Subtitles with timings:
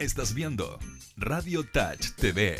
[0.00, 0.78] Estás viendo
[1.18, 2.56] Radio Touch TV.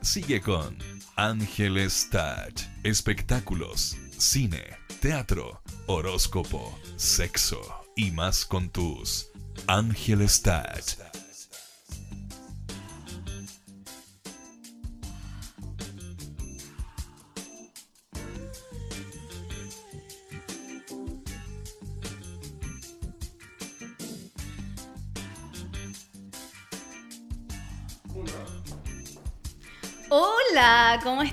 [0.00, 0.78] Sigue con
[1.16, 2.62] Ángeles Touch.
[2.82, 4.64] Espectáculos, cine,
[4.98, 7.60] teatro, horóscopo, sexo
[7.94, 9.28] y más con tus
[9.66, 11.17] Ángeles Touch.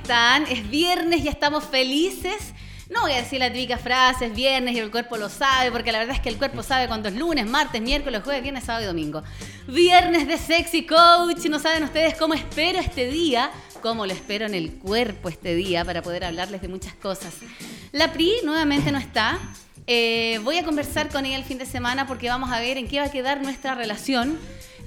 [0.06, 0.46] Están?
[0.52, 2.54] Es viernes, ya estamos felices.
[2.92, 5.92] No voy a decir la típica frase, es viernes y el cuerpo lo sabe, porque
[5.92, 8.84] la verdad es que el cuerpo sabe cuando es lunes, martes, miércoles, jueves, viernes, sábado
[8.84, 9.24] y domingo.
[9.66, 13.50] Viernes de Sexy Coach, no saben ustedes cómo espero este día,
[13.82, 17.34] cómo lo espero en el cuerpo este día para poder hablarles de muchas cosas.
[17.92, 19.40] La PRI nuevamente no está.
[19.88, 22.88] Eh, voy a conversar con ella el fin de semana porque vamos a ver en
[22.88, 24.38] qué va a quedar nuestra relación.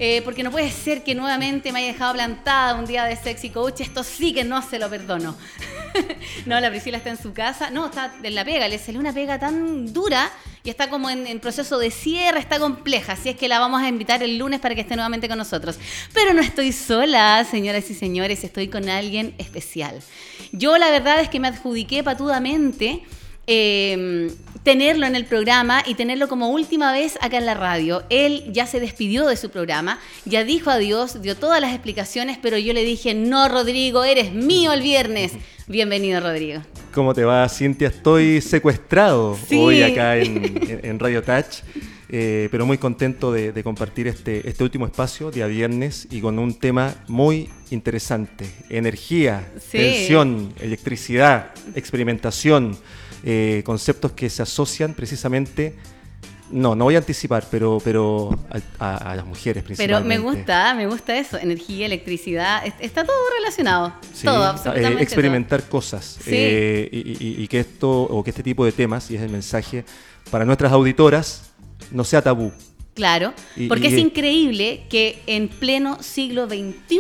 [0.01, 3.51] Eh, porque no puede ser que nuevamente me haya dejado plantada un día de sexy
[3.51, 3.81] coach.
[3.81, 5.37] Esto sí que no se lo perdono.
[6.47, 7.71] no, la Priscila está en su casa.
[7.71, 8.69] No, está en la pega.
[8.69, 10.31] Le salió una pega tan dura
[10.63, 13.15] y está como en, proceso de cierre, está compleja.
[13.15, 15.79] Así es que la vamos a invitar el lunes para que esté nuevamente con nosotros.
[16.15, 18.45] Pero no estoy sola, señoras y señores.
[18.45, 20.01] Estoy con alguien especial.
[20.53, 23.03] Yo la verdad es que me adjudiqué patudamente
[23.49, 24.31] eh,
[24.69, 28.03] tenerlo en el programa y tenerlo como última vez acá en la radio.
[28.11, 32.59] Él ya se despidió de su programa, ya dijo adiós, dio todas las explicaciones, pero
[32.59, 35.33] yo le dije, no, Rodrigo, eres mío el viernes.
[35.69, 36.61] Bienvenido, Rodrigo.
[36.93, 37.89] ¿Cómo te va, Cintia?
[37.89, 39.57] Estoy secuestrado sí.
[39.57, 41.63] hoy acá en, en Radio Touch.
[42.11, 46.39] Eh, pero muy contento de, de, compartir este, este último espacio, día viernes, y con
[46.39, 48.51] un tema muy interesante.
[48.69, 49.79] Energía, sí.
[49.79, 52.77] tensión, electricidad, experimentación
[53.25, 55.77] eh, conceptos que se asocian precisamente,
[56.51, 58.39] no, no voy a anticipar, pero, pero
[58.79, 60.09] a, a, las mujeres principalmente.
[60.09, 65.05] Pero me gusta, me gusta eso, energía, electricidad, está todo relacionado, sí, todo, absolutamente eh,
[65.05, 65.71] Experimentar todo.
[65.71, 66.31] cosas sí.
[66.33, 69.31] eh, y, y, y que esto, o que este tipo de temas, y es el
[69.31, 69.85] mensaje
[70.31, 71.51] para nuestras auditoras,
[71.91, 72.53] no sea tabú.
[72.95, 73.33] Claro,
[73.69, 76.99] porque es increíble que en pleno siglo XXI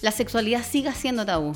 [0.00, 1.54] la sexualidad siga siendo tabú.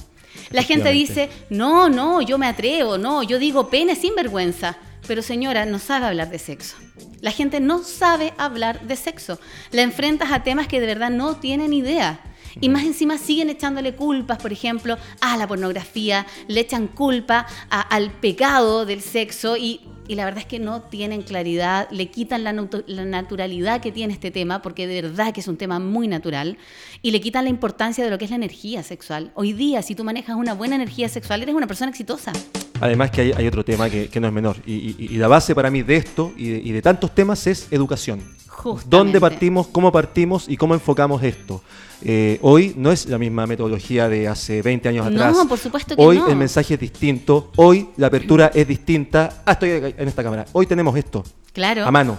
[0.50, 4.76] La gente dice, no, no, yo me atrevo, no, yo digo pene sin vergüenza.
[5.06, 6.76] Pero señora, no sabe hablar de sexo.
[7.20, 9.38] La gente no sabe hablar de sexo.
[9.70, 12.20] La enfrentas a temas que de verdad no tienen idea.
[12.60, 17.80] Y más encima siguen echándole culpas, por ejemplo, a la pornografía, le echan culpa a,
[17.80, 22.44] al pecado del sexo y, y, la verdad es que no tienen claridad, le quitan
[22.44, 26.08] la, la, naturalidad que tiene este tema, porque de verdad que es un tema muy
[26.08, 26.58] natural,
[27.02, 29.32] y le quitan la importancia de lo que es la energía sexual.
[29.34, 32.32] Hoy día, si tú manejas una buena energía sexual, eres una persona exitosa.
[32.80, 35.28] Además que hay, hay otro tema que, que, no es menor, y, y, y, la
[35.28, 38.20] base para mí de esto y de, y de tantos temas es educación.
[38.54, 38.96] Justamente.
[38.96, 41.62] ¿Dónde partimos, cómo partimos y cómo enfocamos esto?
[42.02, 45.34] Eh, hoy no es la misma metodología de hace 20 años atrás.
[45.34, 46.28] No, por supuesto que hoy no.
[46.28, 49.42] el mensaje es distinto, hoy la apertura es distinta.
[49.44, 50.46] Ah, estoy en esta cámara.
[50.52, 51.84] Hoy tenemos esto claro.
[51.84, 52.16] a mano.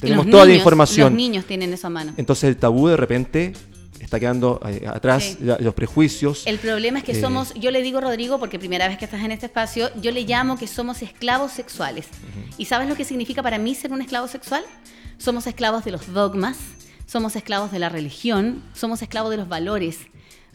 [0.00, 1.12] Tenemos toda niños, la información.
[1.12, 2.14] Los niños tienen eso a mano.
[2.16, 3.52] Entonces el tabú de repente
[4.00, 5.36] está quedando eh, atrás, sí.
[5.40, 6.46] la, los prejuicios.
[6.46, 9.22] El problema es que eh, somos, yo le digo Rodrigo, porque primera vez que estás
[9.22, 12.06] en este espacio, yo le llamo que somos esclavos sexuales.
[12.06, 12.54] Uh -huh.
[12.58, 14.64] ¿Y sabes lo que significa para mí ser un esclavo sexual?
[15.18, 16.56] Somos esclavos de los dogmas,
[17.06, 19.98] somos esclavos de la religión, somos esclavos de los valores,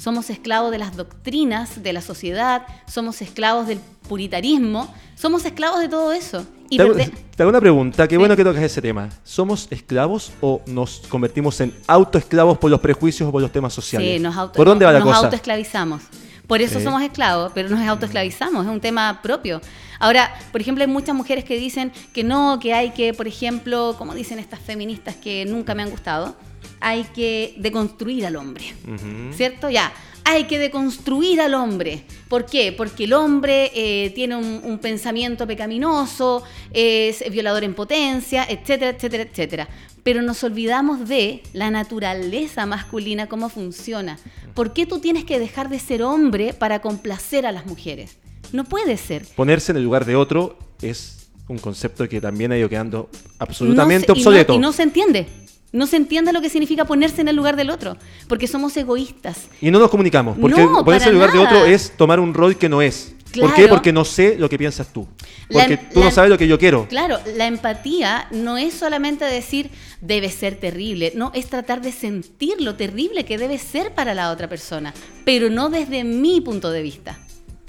[0.04, 5.88] somos esclavos de las doctrinas de la sociedad, somos esclavos del puritarismo, somos esclavos de
[5.88, 6.46] todo eso.
[6.70, 9.10] Y te, hago, te, hago, una pregunta, qué bueno que tocas ese tema.
[9.24, 14.16] ¿Somos esclavos o nos convertimos en autoesclavos por los prejuicios o por los temas sociales?
[14.16, 15.16] Sí, nos auto, ¿Por dónde va la nos cosa?
[15.16, 16.02] Nos autoesclavizamos.
[16.48, 16.84] Por eso sí.
[16.84, 19.62] somos esclavos, pero nos autoesclavizamos, es un tema propio.
[20.00, 23.96] Ahora, por ejemplo, hay muchas mujeres que dicen que no, que hay que, por ejemplo,
[23.98, 26.36] como dicen estas feministas que nunca me han gustado,
[26.80, 29.34] hay que deconstruir al hombre, uh -huh.
[29.34, 29.70] ¿cierto?
[29.70, 29.94] Ya,
[30.26, 32.04] hay que deconstruir al hombre.
[32.30, 32.72] ¿Por qué?
[32.72, 39.24] Porque el hombre eh, tiene un, un, pensamiento pecaminoso, es violador en potencia, etcétera, etcétera,
[39.24, 39.68] etcétera.
[40.04, 44.18] Pero nos olvidamos de la naturaleza masculina, cómo funciona.
[44.54, 48.18] ¿Por qué tú tienes que dejar de ser hombre para complacer a las mujeres?
[48.52, 49.26] No puede ser.
[49.36, 54.08] Ponerse en el lugar de otro es un concepto que también ha ido quedando absolutamente
[54.08, 54.54] no se, obsoleto.
[54.54, 55.28] Y no, y no se entiende.
[55.74, 57.98] No se entiende lo que significa ponerse en el lugar del otro,
[58.28, 59.48] porque somos egoístas.
[59.60, 61.50] Y no nos comunicamos, porque no, ponerse en el lugar nada.
[61.50, 63.16] de otro es tomar un rol que no es.
[63.32, 63.50] Claro.
[63.50, 63.68] ¿Por qué?
[63.68, 65.08] Porque no sé lo que piensas tú.
[65.52, 66.88] Porque la, tú la, no sabes lo que yo quiero.
[66.88, 69.72] Claro, la empatía no es solamente decir
[70.02, 74.30] debe ser terrible, no, es tratar de sentir lo terrible que debe ser para la
[74.30, 74.94] otra persona,
[75.26, 77.18] pero no desde mi punto de vista.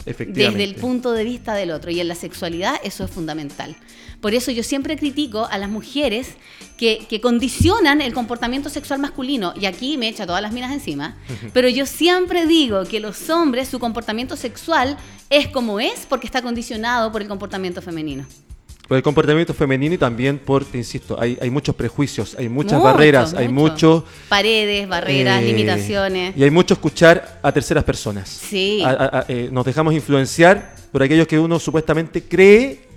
[0.07, 0.59] Efectivamente.
[0.59, 1.91] desde el punto de vista del otro.
[1.91, 3.75] Y en la sexualidad eso es fundamental.
[4.25, 6.29] Por eso yo siempre critico a las mujeres
[6.79, 9.53] que, que condicionan el comportamiento sexual masculino.
[9.61, 11.15] Y aquí me echa todas las minas encima.
[11.53, 14.97] Pero yo siempre digo que los hombres, su comportamiento sexual
[15.29, 18.25] es como es porque está condicionado por el comportamiento femenino.
[18.89, 22.79] Por el comportamiento femenino y también por, te insisto, hay, hay muchos prejuicios, hay muchas
[22.79, 23.73] Mucho, barreras, hay mucho.
[24.01, 24.05] mucho...
[24.31, 26.35] Paredes, barreras, eh, limitaciones.
[26.35, 28.27] Y hay mucho escuchar a terceras personas.
[28.31, 28.83] Sí.
[28.83, 32.94] A- a- a- eh, nos dejamos influenciar por aquellos que uno supuestamente cree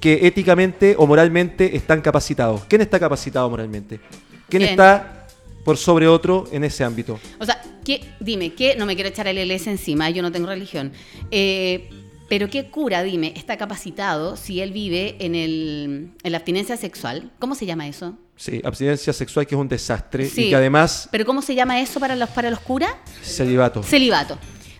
[0.00, 2.62] que éticamente o moralmente están capacitados.
[2.68, 4.00] ¿Quién está capacitado moralmente?
[4.48, 5.26] ¿Quién está
[5.64, 7.18] por sobre otro en ese ámbito?
[7.38, 8.76] O sea, ¿qué, dime, ¿qué?
[8.76, 10.92] No me quiero echar el LS encima, yo no tengo religión.
[11.30, 11.90] Eh,
[12.28, 17.30] pero ¿qué cura, dime, está capacitado si él vive en, el, en la abstinencia sexual?
[17.38, 18.16] ¿Cómo se llama eso?
[18.36, 20.44] Sí, abstinencia sexual que es un desastre Sí.
[20.44, 22.92] y que además ¿Pero cómo se llama eso para los, para los curas?
[23.22, 23.82] celibato.
[23.82, 24.38] Celibato.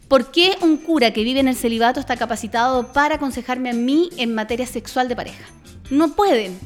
[0.09, 4.09] ¿Por qué un cura que vive en el celibato está capacitado para aconsejarme a mí
[4.17, 5.45] en materia sexual de pareja?
[5.91, 6.59] No pueden,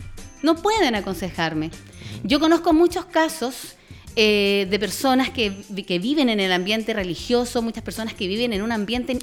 [0.42, 1.72] no pueden aconsejarme.
[2.22, 3.74] Yo conozco muchos casos
[4.14, 8.62] eh, de personas que, que viven en el ambiente religioso, muchas personas que viven en
[8.62, 9.18] un ambiente,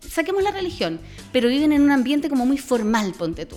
[0.00, 0.98] saquemos la religión,
[1.30, 3.56] pero viven en un ambiente como muy formal, ponte tú.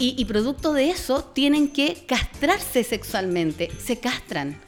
[0.00, 4.60] Y, y producto de eso tienen que castrarse sexualmente, se castran.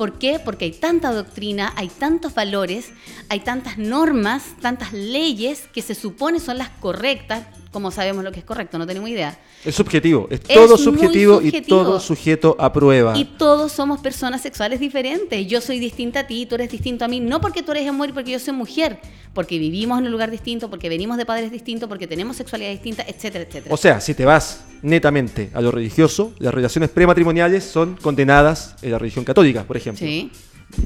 [0.00, 0.40] ¿Por qué?
[0.42, 2.88] Porque hay tanta doctrina, hay tantos valores,
[3.28, 8.40] hay tantas normas, tantas leyes que se supone son las correctas, como sabemos lo que
[8.40, 9.38] es correcto, no tenemos idea.
[9.64, 11.78] Es subjetivo, es, Es todo muy subjetivo, y subjetivo.
[11.78, 13.16] todo sujeto a prueba.
[13.16, 15.46] Y todos somos personas sexuales diferentes.
[15.46, 18.10] Yo soy distinta a ti, tú eres distinto a mí, no porque tú eres hombre
[18.10, 18.98] y porque yo soy mujer,
[19.32, 23.04] porque vivimos en un lugar distinto, porque venimos de padres distintos, porque tenemos sexualidad distinta,
[23.06, 23.72] etcétera, etcétera.
[23.72, 28.90] O sea, si te vas netamente a lo religioso, las relaciones prematrimoniales son condenadas en
[28.90, 30.04] la religión católica, por ejemplo.
[30.06, 30.30] sí.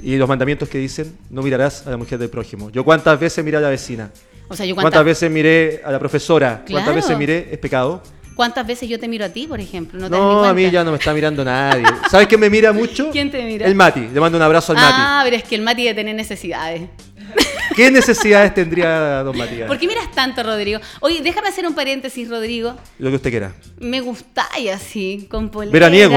[0.02, 2.70] Y los mandamientos que dicen, no mirarás a la mujer del prójimo.
[2.70, 4.10] Yo cuántas veces miré a la vecina,
[4.49, 8.02] O sea, yo cuántas, cuántas, veces miré a la profesora, cuántas veces miré, es pecado.
[8.37, 10.08] ¿cuántas veces yo te miro a ti, por ejemplo?
[10.08, 11.85] No, a mí ya no me está mirando nadie.
[12.11, 13.11] ¿Sabes quién me mira mucho?
[13.12, 13.64] ¿Quién te mira?
[13.67, 14.08] El Mati.
[14.12, 16.81] Le mando un abrazo al Ah, pero es que el Mati debe tener necesidades.
[16.82, 17.44] Mati.
[17.76, 19.67] ¿Qué necesidades tendría don Matías?
[19.69, 20.81] ¿Por qué miras tanto, Rodrigo?
[21.00, 22.75] Oye, déjame hacer un paréntesis, Rodrigo.
[22.99, 23.52] Lo que usted quiera.
[23.79, 26.17] Me gustáis así, con polera, Veraniego.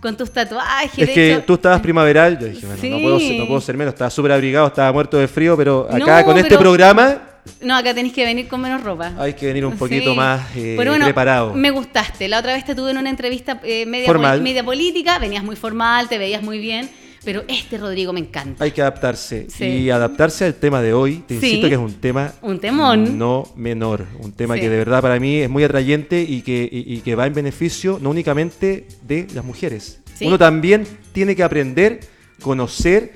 [0.00, 0.96] con tus tatuajes.
[0.98, 3.02] Es que hecho- tú estabas primaveral, yo dije, bueno, no, Sí.
[3.02, 6.20] puedo ser, no puedo ser menos, estaba súper abrigado, estaba muerto de frío, pero acá
[6.20, 7.18] No, con este programa
[7.62, 9.12] No, acá tenéis que venir con menos ropa.
[9.18, 10.16] hay que venir un poquito Sí.
[10.16, 11.54] más eh, Pero bueno, preparado.
[11.54, 12.28] Me gustaste.
[12.28, 14.38] La otra vez te tuve en una entrevista eh, media, Formal.
[14.38, 16.88] poli- media política, venías muy formal, te veías muy bien,
[17.24, 18.62] pero este Rodrigo me encanta.
[18.62, 19.46] Hay que adaptarse.
[19.50, 19.64] Sí.
[19.64, 21.46] Y adaptarse al tema de hoy, te Sí.
[21.46, 23.18] insisto que es un tema Un temón.
[23.18, 24.06] no menor.
[24.20, 24.60] Un tema Sí.
[24.60, 27.34] que de verdad para mí es muy atrayente y que, y- y que va en
[27.34, 30.00] beneficio no únicamente de las mujeres.
[30.14, 30.26] Sí.
[30.26, 32.00] Uno también tiene que aprender,
[32.42, 33.12] conocer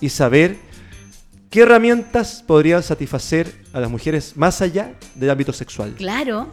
[0.00, 0.56] y saber
[1.54, 5.94] qué herramientas podrían satisfacer a las mujeres más allá del ámbito sexual.
[5.96, 6.48] Claro.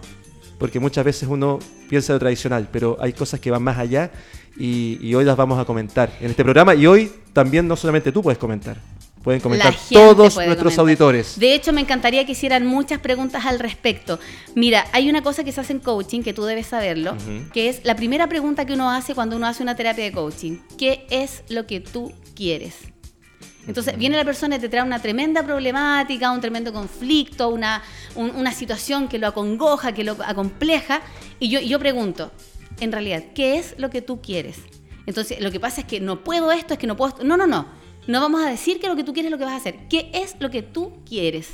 [0.59, 1.57] Porque muchas veces uno
[1.89, 4.11] piensa lo tradicional, pero hay cosas que van más allá
[4.55, 6.75] y, y hoy las vamos a comentar en este programa.
[6.75, 8.77] Y hoy también no solamente tú puedes comentar,
[9.23, 10.81] pueden comentar todos puede nuestros comentar.
[10.81, 11.39] auditores.
[11.39, 14.19] De hecho, me encantaría que hicieran muchas preguntas al respecto.
[14.53, 17.15] Mira, hay una cosa que se hace en coaching, que tú debes saberlo,
[17.53, 20.57] que es la primera pregunta que uno hace cuando uno hace una terapia de coaching.
[20.77, 22.75] ¿Qué es lo que tú quieres?
[23.71, 27.81] Entonces viene la persona y te trae una tremenda problemática, un tremendo conflicto, una,
[28.15, 30.99] un- una situación que lo acongoja, que lo acompleja,
[31.39, 32.33] y yo, y yo pregunto,
[32.81, 34.57] en realidad, ¿qué es lo que tú quieres?
[35.05, 37.23] Entonces, lo que pasa es que no puedo esto, es que no puedo esto.
[37.23, 37.65] No, no, no.
[38.07, 39.87] No vamos a decir que lo que tú quieres es lo que vas a hacer.
[39.89, 41.51] ¿Qué es lo que tú quieres?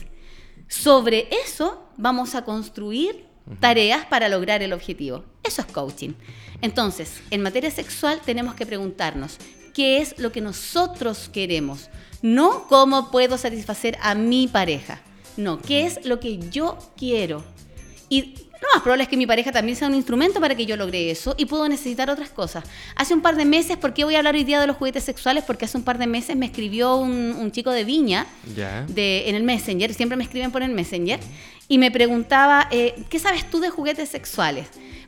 [0.67, 3.25] Sobre eso vamos a construir
[3.59, 5.23] tareas para lograr el objetivo.
[5.43, 6.13] Eso es coaching.
[6.61, 9.37] Entonces, en materia sexual tenemos que preguntarnos
[9.75, 11.89] qué es lo que nosotros queremos,
[12.21, 15.01] no cómo puedo satisfacer a mi pareja,
[15.35, 17.43] no, qué es lo que yo quiero.
[18.09, 20.75] Y lo más probable es que mi pareja también sea un instrumento para que yo
[20.75, 22.63] logre eso y puedo necesitar otras cosas.
[22.95, 25.03] Hace un par de meses, ¿por qué voy a hablar hoy día de los juguetes
[25.03, 25.43] sexuales?
[25.43, 28.25] Porque hace un par de meses me escribió un, un chico de Viña
[28.87, 31.19] de, en el Messenger, siempre me escriben por el Messenger,
[31.67, 34.67] y me preguntaba, eh, ¿qué sabes tú de juguetes sexuales?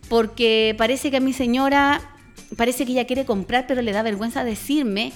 [0.10, 2.02] Porque parece que a mi señora,
[2.56, 5.12] parece que ella quiere comprar, pero le da vergüenza decirme,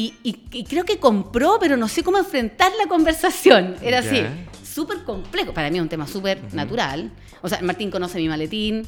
[0.00, 3.76] y, y- y creo que compró, pero no sé cómo enfrentar la conversación.
[3.82, 4.20] Era así,
[4.64, 7.10] súper complejo, para mí es un tema súper natural.
[7.42, 8.86] O sea, Martín conoce mi maletín.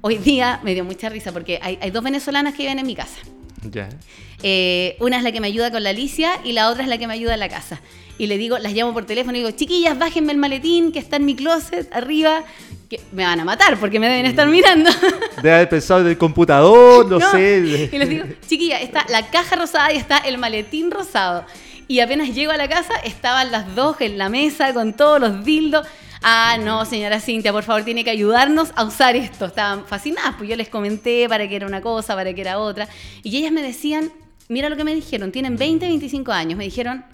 [0.00, 2.94] Hoy día me dio mucha risa porque hay, hay dos venezolanas que viven en mi
[2.94, 3.18] casa.
[3.70, 3.88] Ya.
[4.42, 6.96] Eh, una es la que me ayuda con la Alicia y la otra es la
[6.98, 7.80] que me ayuda en la casa.
[8.18, 11.16] Y le digo, las llamo por teléfono y digo, chiquillas, bájenme el maletín que está
[11.16, 12.42] en mi closet arriba,
[12.90, 14.90] que me van a matar porque me deben estar mirando.
[15.42, 17.30] Debe haber pensado del computador, no, No.
[17.30, 17.88] sé.
[17.92, 21.44] Y les digo, chiquilla, está la caja rosada y está el maletín rosado.
[21.86, 25.44] Y apenas llego a la casa, estaban las dos en la mesa con todos los
[25.44, 25.86] dildos.
[26.20, 29.46] Ah, no, señora Cintia, por favor, tiene que ayudarnos a usar esto.
[29.46, 32.88] Estaban fascinadas, pues yo les comenté para qué era una cosa, para qué era otra.
[33.22, 34.10] Y ellas me decían,
[34.48, 37.04] mira lo que me dijeron, tienen 20, 25 años, me dijeron,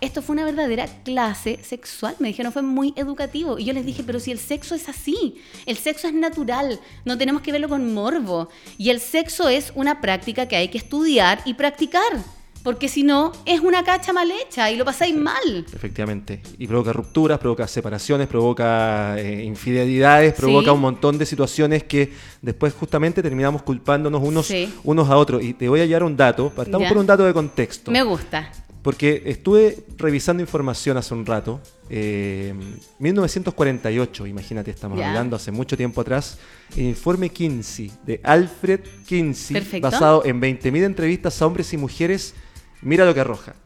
[0.00, 2.16] esto fue una verdadera clase sexual.
[2.18, 3.58] Me dijeron, fue muy educativo.
[3.58, 5.36] Y yo les dije, pero si el sexo es así,
[5.66, 8.48] el sexo es natural, no tenemos que verlo con morbo.
[8.78, 12.24] Y el sexo es una práctica que hay que estudiar y practicar.
[12.66, 15.64] Porque si no, es una cacha mal hecha y lo pasáis mal.
[15.72, 16.40] Efectivamente.
[16.58, 22.12] Y provoca rupturas, provoca separaciones, provoca eh, infidelidades, provoca un montón de situaciones que
[22.42, 25.44] después justamente terminamos culpándonos unos, unos a otros.
[25.44, 27.92] Y te voy a llevar un dato, partamos por un dato de contexto.
[27.92, 28.50] Me gusta.
[28.86, 31.60] Porque estuve revisando información hace un rato.
[31.90, 36.38] 1948, eh, imagínate, estamos hablando hace mucho tiempo atrás.
[36.76, 42.34] El informe Kinsey de Alfred Kinsey, basado en 20.000 entrevistas a hombres y mujeres.
[42.80, 43.56] Mira lo que arroja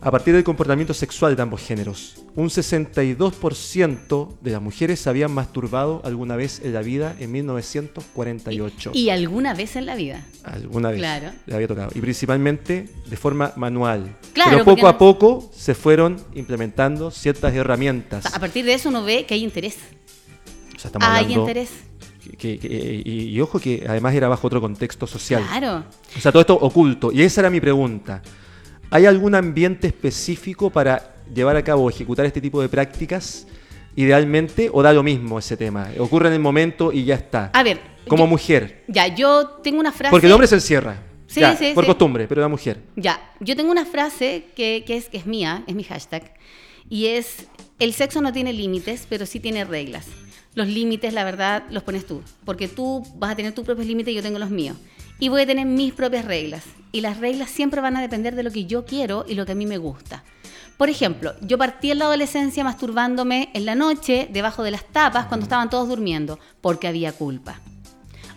[0.00, 2.16] a partir del comportamiento sexual de ambos géneros.
[2.34, 8.90] Un 62% de las mujeres se habían masturbado alguna vez en la vida en 1948.
[8.94, 10.24] ¿Y, alguna vez en la vida?
[10.44, 10.98] Alguna vez.
[10.98, 11.32] Claro.
[11.46, 11.90] Le había tocado.
[11.94, 14.16] Y principalmente de forma manual.
[14.32, 14.50] Claro.
[14.52, 18.26] Pero poco a poco se fueron implementando ciertas herramientas.
[18.26, 19.78] a partir de eso uno ve que hay interés.
[20.76, 21.70] O sea, estamos hay interés.
[22.42, 25.42] y, ojo que además era bajo otro contexto social.
[25.48, 25.84] Claro.
[26.16, 27.10] O sea, todo esto oculto.
[27.12, 28.22] Y esa era mi pregunta.
[28.90, 33.46] ¿Hay algún ambiente específico para llevar a cabo o ejecutar este tipo de prácticas?
[33.96, 35.88] Idealmente, o da lo mismo ese tema.
[35.98, 37.50] Ocurre en el momento y ya está.
[37.52, 37.80] A ver.
[38.06, 38.84] Como mujer.
[38.86, 40.10] Ya, yo tengo una frase.
[40.10, 41.02] Porque el hombre se encierra.
[41.26, 42.80] Sí, sí, por costumbre, pero la mujer.
[42.94, 46.32] Ya, yo tengo una frase que, es, que es mía, es mi hashtag,
[46.88, 47.48] y es,
[47.80, 50.06] el sexo no tiene límites, pero sí tiene reglas.
[50.54, 54.12] Los límites, la verdad, los pones tú, porque tú vas a tener tus propios límites
[54.12, 54.76] y yo tengo los míos
[55.18, 56.64] y voy a tener mis propias reglas.
[56.96, 59.52] Y las reglas siempre van a depender de lo que yo quiero y lo que
[59.52, 60.24] a mí me gusta.
[60.78, 65.26] Por ejemplo, yo partí en la adolescencia masturbándome en la noche debajo de las tapas
[65.26, 67.60] cuando estaban todos durmiendo, porque había culpa.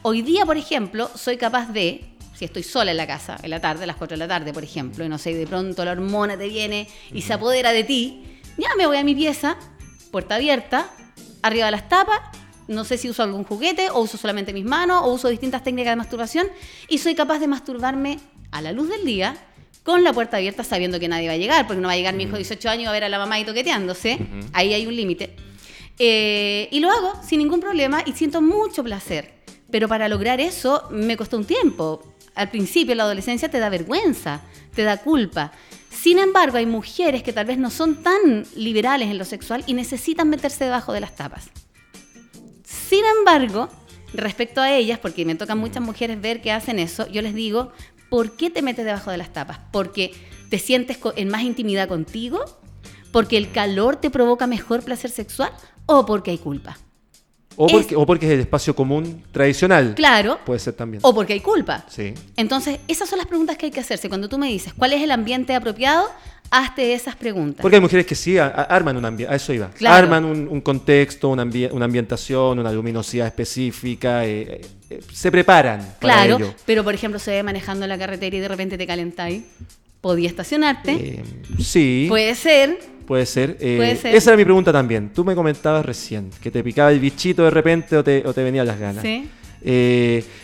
[0.01, 2.03] Hoy día, por ejemplo, soy capaz de,
[2.35, 4.51] si estoy sola en la casa, en la tarde, a las 4 de la tarde,
[4.51, 7.85] por ejemplo, y no sé, de pronto la hormona te viene y se apodera de
[7.85, 9.55] ti, ya me voy a mi pieza,
[10.11, 10.89] puerta abierta,
[11.43, 12.19] arriba de las tapas
[12.69, 15.93] no sé si uso algún juguete o uso solamente mis manos o uso distintas técnicas
[15.93, 16.47] de masturbación
[16.87, 18.19] y soy capaz de masturbarme
[18.51, 19.35] a la luz del día
[19.83, 22.13] con la puerta abierta sabiendo que nadie va a llegar, porque no va a llegar
[22.13, 24.19] mi hijo de 18 años a ver a la mamá ahí toqueteándose,
[24.53, 25.35] ahí hay un límite.
[25.97, 29.39] Eh, y lo hago sin ningún problema y siento mucho placer.
[29.71, 32.01] Pero para lograr eso me costó un tiempo.
[32.35, 34.41] Al principio, en la adolescencia, te da vergüenza,
[34.73, 35.51] te da culpa.
[35.89, 39.73] Sin embargo, hay mujeres que tal vez no son tan liberales en lo sexual y
[39.73, 41.49] necesitan meterse debajo de las tapas.
[42.63, 43.69] Sin embargo,
[44.13, 47.71] respecto a ellas, porque me tocan muchas mujeres ver que hacen eso, yo les digo,
[48.09, 49.59] ¿por qué te metes debajo de las tapas?
[49.71, 50.13] ¿Porque
[50.49, 52.43] te sientes en más intimidad contigo?
[53.11, 55.51] ¿Porque el calor te provoca mejor placer sexual?
[55.85, 56.77] ¿O porque hay culpa?
[57.55, 59.93] O porque, es, o porque es el espacio común tradicional.
[59.95, 60.39] Claro.
[60.45, 61.01] Puede ser también.
[61.03, 61.83] O porque hay culpa.
[61.89, 62.13] Sí.
[62.37, 64.07] Entonces, esas son las preguntas que hay que hacerse.
[64.07, 66.09] Cuando tú me dices, ¿cuál es el ambiente apropiado?
[66.51, 67.61] Hazte esas preguntas.
[67.61, 69.69] Porque hay mujeres que sí arman un ambiente, a eso iba.
[69.85, 75.95] Arman un, contexto, una, ambientación, una luminosidad específica, eh, eh, se preparan.
[75.99, 76.55] Claro, para ello.
[76.65, 79.43] pero por ejemplo se ve manejando la carretera y de repente te calentáis.
[80.01, 80.91] ¿Podía estacionarte?
[80.91, 81.23] Eh,
[81.59, 82.05] sí.
[82.07, 82.79] Puede ser.
[83.05, 83.57] Puede ser.
[83.57, 84.15] Puede ser.
[84.15, 85.09] Esa era mi pregunta también.
[85.13, 88.43] Tú me comentabas recién que te picaba el bichito de repente o te, o te
[88.43, 89.03] venían las ganas.
[89.03, 89.29] Sí.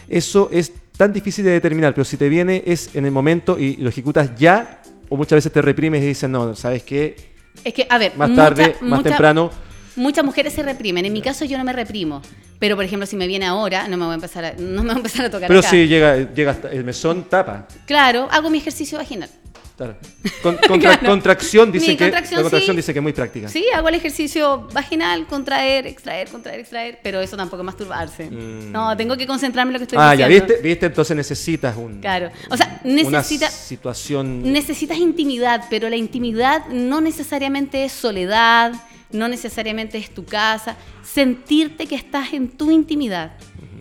[0.09, 3.77] eso es tan difícil de determinar, pero si te viene es en el momento y
[3.77, 7.15] lo ejecutas ya, o muchas veces te reprimes y dices, no, ¿sabes qué?
[7.63, 9.51] Es que, a ver, más tarde, más temprano.
[9.95, 11.05] Muchas mujeres se reprimen.
[11.05, 12.21] En mi caso yo no me reprimo.
[12.59, 14.89] Pero, por ejemplo, si me viene ahora, no me voy a empezar a, no me
[14.89, 17.67] voy a, empezar a tocar Pero si llega, llega hasta el mesón, tapa.
[17.85, 19.29] Claro, hago mi ejercicio vaginal.
[20.45, 21.05] Claro.
[21.05, 23.49] contracción, dice que, contracción, la contracción dice que es muy práctica.
[23.49, 28.29] Sí, hago el ejercicio vaginal, contraer, extraer, contraer, extraer, pero eso tampoco es masturbarse.
[28.29, 28.71] Mm.
[28.71, 30.11] No, tengo que concentrarme en lo que estoy diciendo.
[30.11, 30.61] Ah, ya, ¿viste?
[30.61, 30.85] ¿viste?
[30.85, 31.99] Entonces necesitas un...
[31.99, 33.53] Claro, o sea, necesitas...
[33.53, 34.51] situación...
[34.51, 38.73] Necesitas intimidad, pero la intimidad no necesariamente es soledad,
[39.11, 40.77] no necesariamente es tu casa.
[41.03, 43.33] Sentirte que estás en tu intimidad.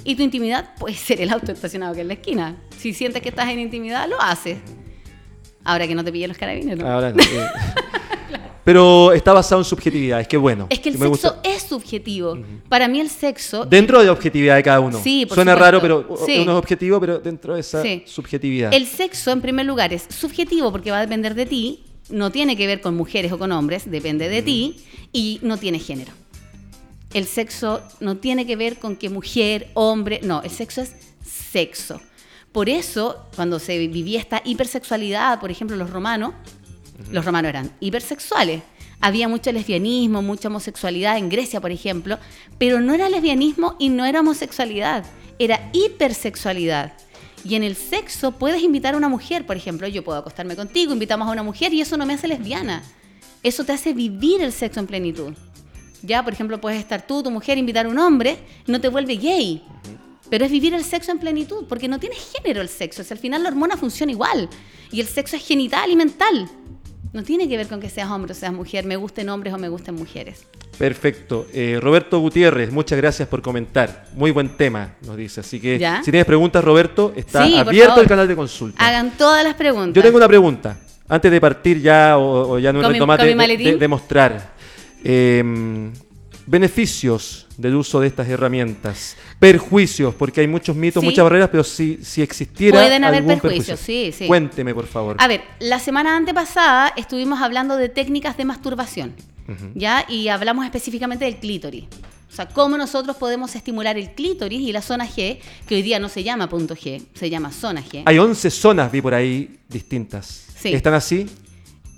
[0.04, 2.56] Y tu intimidad puede ser el auto estacionado que en la esquina.
[2.78, 4.58] Si sientes que estás en intimidad, lo haces.
[5.64, 6.84] Ahora que no te pillen los carabineros.
[6.84, 7.22] Ahora no.
[8.64, 10.66] Pero está basado en subjetividad, es que bueno.
[10.70, 12.38] Es que el sexo es subjetivo.
[12.70, 13.66] Para mí el sexo...
[13.66, 14.98] Dentro de la objetividad de cada uno.
[15.02, 18.72] Sí, Suena raro, pero uno es objetivo, pero dentro de esa subjetividad.
[18.72, 22.56] El sexo, en primer lugar, es subjetivo porque va a depender de ti, no tiene
[22.56, 24.76] que ver con mujeres o con hombres, depende de ti,
[25.12, 26.12] y no tiene género.
[27.12, 32.00] El sexo no tiene que ver con que mujer, hombre, no, el sexo es sexo.
[32.54, 36.34] Por eso, cuando se vivía esta hipersexualidad, por ejemplo, los romanos,
[37.10, 38.62] los romanos eran hipersexuales.
[39.00, 42.16] había mucho lesbianismo, mucha homosexualidad en Grecia, por ejemplo,
[42.56, 45.04] pero no era lesbianismo y no era homosexualidad,
[45.40, 46.92] era hipersexualidad.
[47.44, 50.92] Y en el sexo puedes invitar a una mujer, por ejemplo, yo puedo acostarme contigo,
[50.92, 52.84] invitamos a una mujer y eso no me hace lesbiana.
[53.42, 55.34] Eso te hace vivir el sexo en plenitud.
[56.02, 59.16] Ya, por ejemplo, puedes estar tú, tu mujer, invitar a un hombre, no te vuelve
[59.16, 59.60] gay.
[60.30, 63.02] Pero es vivir el sexo en plenitud, porque no tiene género el sexo.
[63.08, 64.48] al final la hormona funciona igual.
[64.90, 66.48] Y el sexo es genital y mental.
[67.12, 69.58] No tiene que ver con que seas hombre o seas mujer, me gusten hombres o
[69.58, 70.46] me gusten mujeres.
[70.76, 71.46] Perfecto.
[71.52, 74.06] Eh, Roberto Gutiérrez, muchas gracias por comentar.
[74.14, 75.40] Muy buen tema, nos dice.
[75.40, 78.84] Así que si tienes preguntas, Roberto, está abierto el canal de consulta.
[78.84, 79.94] Hagan todas las preguntas.
[79.94, 80.76] Yo tengo una pregunta.
[81.08, 84.54] Antes de partir ya, o, ya no un retomate de, de, mostrar.
[86.46, 91.98] Beneficios del uso de estas herramientas, perjuicios, porque hay muchos mitos, muchas barreras, pero si,
[92.02, 92.80] si existiera.
[92.80, 94.26] Pueden haber perjuicios, sí, sí.
[94.26, 95.16] Cuénteme, por favor.
[95.18, 99.14] A ver, la semana antepasada estuvimos hablando de técnicas de masturbación,
[99.74, 100.04] ¿ya?
[100.08, 101.84] Y hablamos específicamente del clítoris.
[102.34, 106.00] O sea, cómo nosotros podemos estimular el clítoris y la zona G, que hoy día
[106.00, 108.02] no se llama punto G, se llama zona G.
[108.04, 110.46] Hay 11 zonas, vi por ahí, distintas.
[110.64, 111.26] ¿Están así?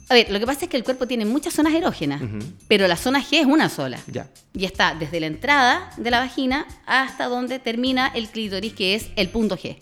[0.08, 2.22] A ver, lo que pasa es que el cuerpo tiene muchas zonas erógenas,
[2.68, 4.00] pero la zona G es una sola.
[4.06, 4.28] Ya.
[4.54, 9.08] Y está desde la entrada de la vagina hasta donde termina el clítoris, que es
[9.16, 9.76] el punto G.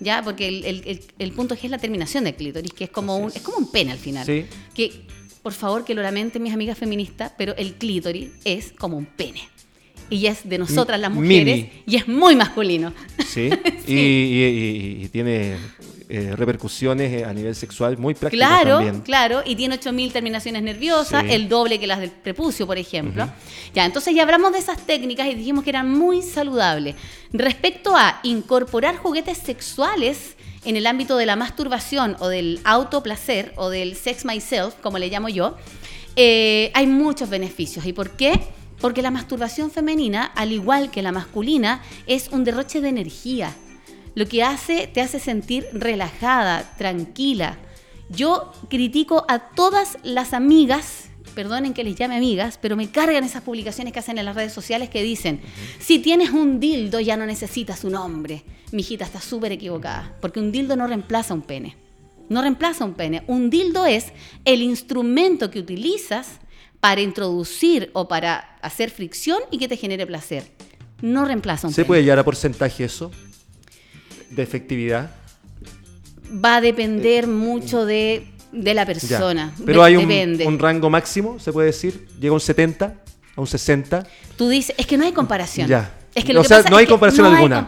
[0.00, 0.22] ¿Ya?
[0.22, 0.48] Porque
[1.18, 3.70] el, punto G es la terminación del clítoris, que es como, un, es como un
[3.70, 4.26] pene al final.
[4.26, 4.46] Sí.
[4.74, 5.06] Que,
[5.42, 9.40] por favor, que lo lamenten mis amigas feministas, pero el clítoris es como un pene
[10.10, 12.92] y es de nosotras las mujeres y es muy masculino.
[13.26, 13.50] Sí,
[13.86, 15.56] Y, tiene
[16.12, 19.00] eh, repercusiones eh, a nivel sexual muy prácticas claro, también.
[19.02, 23.28] Claro, y tiene 8.000 terminaciones nerviosas, el doble que las del prepucio, por ejemplo.
[23.74, 26.96] Ya, entonces ya hablamos de esas técnicas y dijimos que eran muy saludables.
[27.32, 33.70] Respecto a incorporar juguetes sexuales en el ámbito de la masturbación o del autoplacer o
[33.70, 35.56] del sex myself, como le llamo yo,
[36.16, 37.86] eh, hay muchos beneficios.
[37.86, 38.40] ¿Y por qué?
[38.80, 43.54] Porque la masturbación femenina, al igual que la masculina, es un derroche de energía
[44.14, 47.58] lo que hace, te hace sentir relajada, tranquila.
[48.08, 53.42] Yo critico a todas las amigas, perdonen que les llame amigas, pero me cargan esas
[53.42, 55.40] publicaciones que hacen en las redes sociales que dicen,
[55.78, 58.42] si tienes un dildo ya no necesitas un hombre.
[58.72, 61.76] Mi hijita está súper equivocada, porque un dildo no reemplaza un pene.
[62.28, 63.24] No reemplaza un pene.
[63.26, 64.12] Un dildo es
[64.44, 66.38] el instrumento que utilizas
[66.78, 70.44] para introducir o para hacer fricción y que te genere placer.
[71.02, 71.82] No reemplaza un pene.
[71.82, 73.10] ¿Se puede llegar a porcentaje eso?
[74.30, 75.10] De efectividad?
[76.32, 79.52] Va a depender mucho de, la persona.
[79.64, 82.08] Pero hay un, rango máximo, se puede decir.
[82.20, 82.94] Llega a un 70,
[83.36, 84.06] a un 60.
[84.36, 85.68] Tú dices, es que no hay comparación.
[85.68, 85.96] Ya.
[86.14, 87.66] Es que lo o sea, no hay comparación alguna.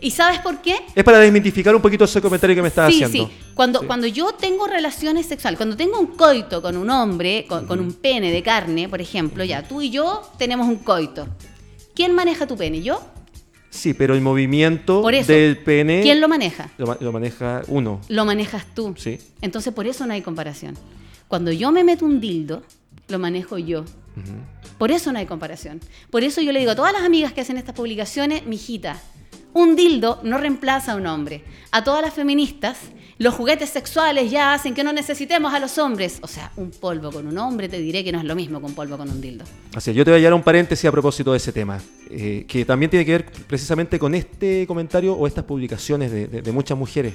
[0.00, 0.76] ¿Y sabes por qué?
[0.94, 3.12] Es para desmitificar un poquito ese comentario que me estás haciendo.
[3.12, 3.52] Sí, sí.
[3.54, 7.80] Cuando, cuando yo tengo relaciones sexuales, cuando tengo un coito con un hombre, con, con,
[7.80, 11.26] un pene de carne, por ejemplo, ya tú y yo tenemos un coito.
[11.94, 12.80] ¿Quién maneja tu pene?
[12.80, 13.02] ¿Yo?
[13.78, 16.02] Sí, pero el movimiento del pene.
[16.02, 16.68] ¿Quién lo maneja?
[16.78, 18.00] Lo, maneja uno.
[18.08, 18.92] Lo manejas tú.
[18.96, 19.18] Sí.
[19.40, 20.74] Entonces, por eso no hay comparación.
[21.28, 22.64] Cuando yo me meto un dildo,
[23.06, 23.84] lo manejo yo.
[24.78, 25.80] Por eso no hay comparación.
[26.10, 29.00] Por eso yo le digo a todas las amigas que hacen estas publicaciones, mijita,
[29.54, 31.44] un dildo no reemplaza a un hombre.
[31.70, 32.78] A todas las feministas,
[33.18, 36.18] los juguetes sexuales ya hacen que no necesitemos a los hombres.
[36.22, 38.66] O sea, un polvo con un hombre te diré que no es lo mismo que
[38.66, 39.44] un polvo con un dildo.
[39.74, 42.44] Así es, yo te voy a llevar un paréntesis a propósito de ese tema, eh,
[42.46, 47.14] que también tiene que ver precisamente con este comentario o estas publicaciones de, muchas mujeres.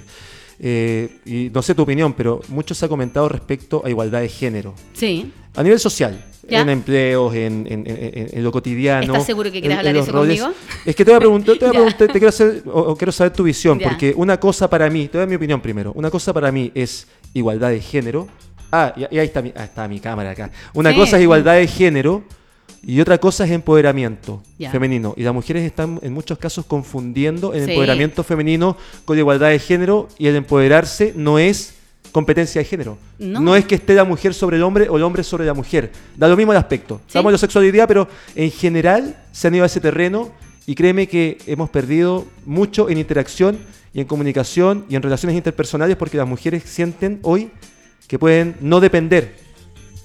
[0.60, 4.30] Eh, y no sé tu opinión, pero mucho se ha comentado respecto a igualdad de
[4.30, 4.76] género.
[4.94, 5.32] Sí.
[5.56, 9.14] A nivel social en empleos, en, en, lo cotidiano.
[9.14, 10.52] ¿Estás seguro que quieres hablar eso conmigo?
[10.86, 13.12] Es que te voy a preguntar, te, voy a preguntar, te quiero hacer, o, quiero
[13.12, 16.34] saber tu visión, porque una cosa para mí, te doy mi opinión primero, una cosa
[16.34, 18.28] para mí es igualdad de género.
[18.72, 20.52] Ah, y, ahí está mi, ah, está mi cámara acá.
[20.74, 22.24] Una cosa es igualdad de género
[22.86, 25.14] y otra cosa es empoderamiento femenino.
[25.16, 28.76] Y las mujeres están en muchos casos confundiendo el empoderamiento femenino
[29.06, 31.76] con igualdad de género y el empoderarse no es
[32.14, 32.98] competencia de género.
[33.20, 33.56] No.
[33.58, 35.92] es que esté la mujer sobre el hombre o el hombre sobre la mujer.
[36.16, 37.02] Da lo mismo el aspecto.
[37.06, 40.32] Estamos en la sexualidad, pero en general se han ido a ese terreno
[40.66, 43.58] y créeme que hemos perdido mucho en interacción
[43.94, 47.50] y en comunicación y en relaciones interpersonales porque las mujeres sienten hoy
[48.08, 49.43] que pueden no depender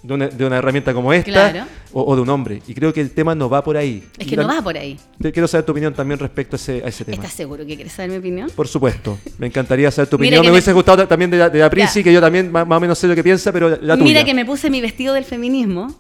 [0.09, 2.63] de una, herramienta como esta o, de un hombre.
[2.67, 4.03] Y creo que el tema no va por ahí.
[4.19, 4.99] Es que no va por ahí.
[5.21, 7.17] quiero saber tu opinión también respecto a ese, a ese tema.
[7.17, 8.51] ¿Estás seguro que quieres saber mi opinión?
[8.51, 9.19] Por supuesto.
[9.39, 10.45] Me encantaría saber tu opinión.
[10.45, 13.15] Me, hubiese gustado también de la, de que yo también más, o menos sé lo
[13.15, 14.05] que piensa, pero la tuya.
[14.05, 15.95] Mira que me puse mi vestido del feminismo.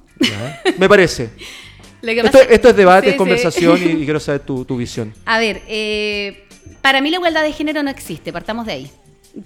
[0.79, 1.31] Me parece.
[2.03, 5.12] esto, es debate, es conversación y, quiero saber tu, tu visión.
[5.27, 6.47] A ver, eh,
[6.81, 8.90] para mí la igualdad de género no existe, partamos de ahí.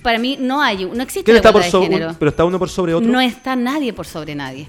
[0.01, 2.17] Para mí no hay, no existe la igualdad de género.
[2.19, 3.11] pero está uno por sobre otro.
[3.11, 4.69] No está nadie por sobre nadie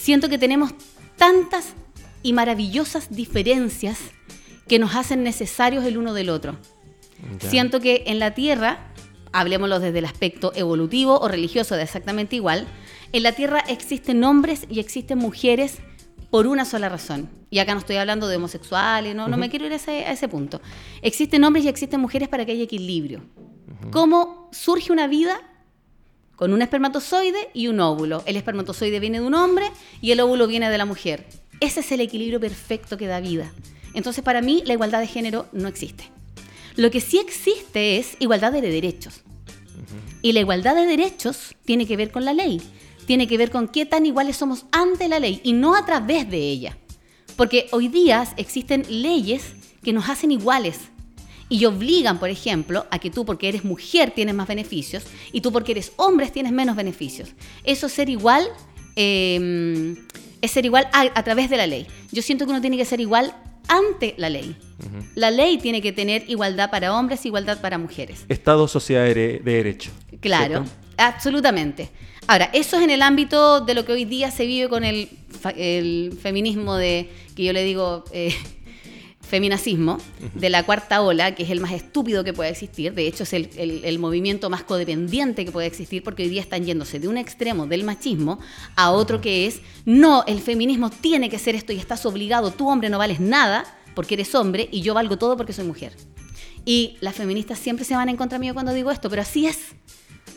[0.00, 0.72] siento que tenemos
[1.16, 1.74] tantas
[2.22, 3.98] y maravillosas diferencias
[4.66, 6.56] que nos hacen necesarios el uno del otro.
[7.40, 7.50] Ya.
[7.50, 8.92] Siento que en la Tierra,
[9.32, 12.66] hablemoslo desde el aspecto evolutivo o religioso, de exactamente igual,
[13.12, 15.78] en la Tierra existen hombres y existen mujeres
[16.30, 17.28] por una sola razón.
[17.50, 20.12] Y acá no estoy hablando de homosexuales, no, no me quiero ir a ese, a
[20.12, 20.60] ese punto.
[21.02, 23.22] Existen hombres y existen mujeres para que haya equilibrio.
[23.90, 25.40] ¿Cómo surge una vida?
[26.36, 28.22] Con un espermatozoide y un óvulo.
[28.26, 29.66] El espermatozoide viene de un hombre
[30.00, 31.26] y el óvulo viene de la mujer.
[31.60, 33.52] Ese es el equilibrio perfecto que da vida.
[33.92, 36.04] Entonces, para mí, la igualdad de género no existe.
[36.76, 39.22] Lo que sí existe es igualdad de derechos.
[40.22, 42.62] Y la igualdad de derechos tiene que ver con la ley.
[43.06, 46.30] Tiene que ver con qué tan iguales somos ante la ley y no a través
[46.30, 46.78] de ella.
[47.36, 50.78] Porque hoy día existen leyes que nos hacen iguales
[51.48, 55.50] y obligan, por ejemplo, a que tú porque eres mujer tienes más beneficios y tú
[55.50, 57.30] porque eres hombre tienes menos beneficios.
[57.64, 58.46] Eso es ser igual,
[58.96, 59.96] eh,
[60.40, 61.86] es ser igual a, a través de la ley.
[62.12, 63.34] Yo siento que uno tiene que ser igual
[63.70, 64.56] ante la ley.
[65.14, 68.24] La ley tiene que tener igualdad para hombres, igualdad para mujeres.
[68.28, 69.90] Estado, sociedad de, de derecho.
[70.20, 70.70] Claro, ¿cierto?
[70.96, 71.90] absolutamente.
[72.30, 75.08] Ahora, eso es en el ámbito de lo que hoy día se vive con el,
[75.56, 78.32] el feminismo de, que yo le digo, eh,
[79.20, 79.98] feminacismo,
[80.36, 82.94] de la cuarta ola, que es el más estúpido que puede existir.
[82.94, 86.40] De hecho, es el, el- el movimiento más codependiente que puede existir, porque hoy día
[86.40, 88.38] están yéndose de un extremo del machismo
[88.76, 92.68] a otro que es, no, el feminismo tiene que ser esto y estás obligado, tú
[92.68, 93.64] hombre no vales nada
[93.96, 95.96] porque eres hombre y yo valgo todo porque soy mujer.
[96.64, 99.58] Y las feministas siempre se van en contra mío cuando digo esto, pero así es.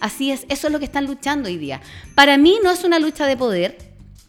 [0.04, 1.80] Así es, eso es lo que están luchando hoy día.
[2.14, 3.78] Para mí no es una lucha de poder,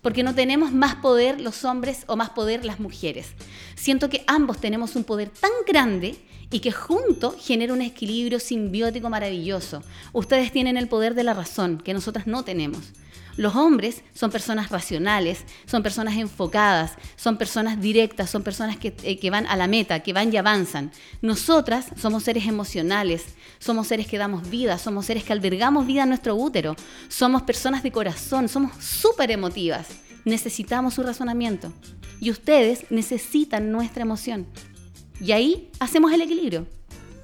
[0.03, 3.33] porque no tenemos más poder los hombres o más poder las mujeres.
[3.75, 6.15] Siento que ambos tenemos un poder tan grande
[6.49, 9.83] y que junto genera un equilibrio simbiótico maravilloso.
[10.13, 12.93] Ustedes tienen el poder de la razón, que nosotras no tenemos.
[13.37, 19.19] Los hombres son personas racionales, son personas enfocadas, son personas directas, son personas que, eh,
[19.19, 20.93] que van a la meta, que van y avanzan.
[21.21, 23.25] Nosotras somos seres emocionales,
[23.59, 26.77] somos seres que damos vida, somos seres que albergamos vida en nuestro útero,
[27.09, 29.89] somos personas de corazón, somos súper emotivas.
[30.25, 31.73] Necesitamos su razonamiento.
[32.21, 34.47] Y ustedes necesitan nuestra emoción.
[35.21, 36.67] Y ahí hacemos el equilibrio.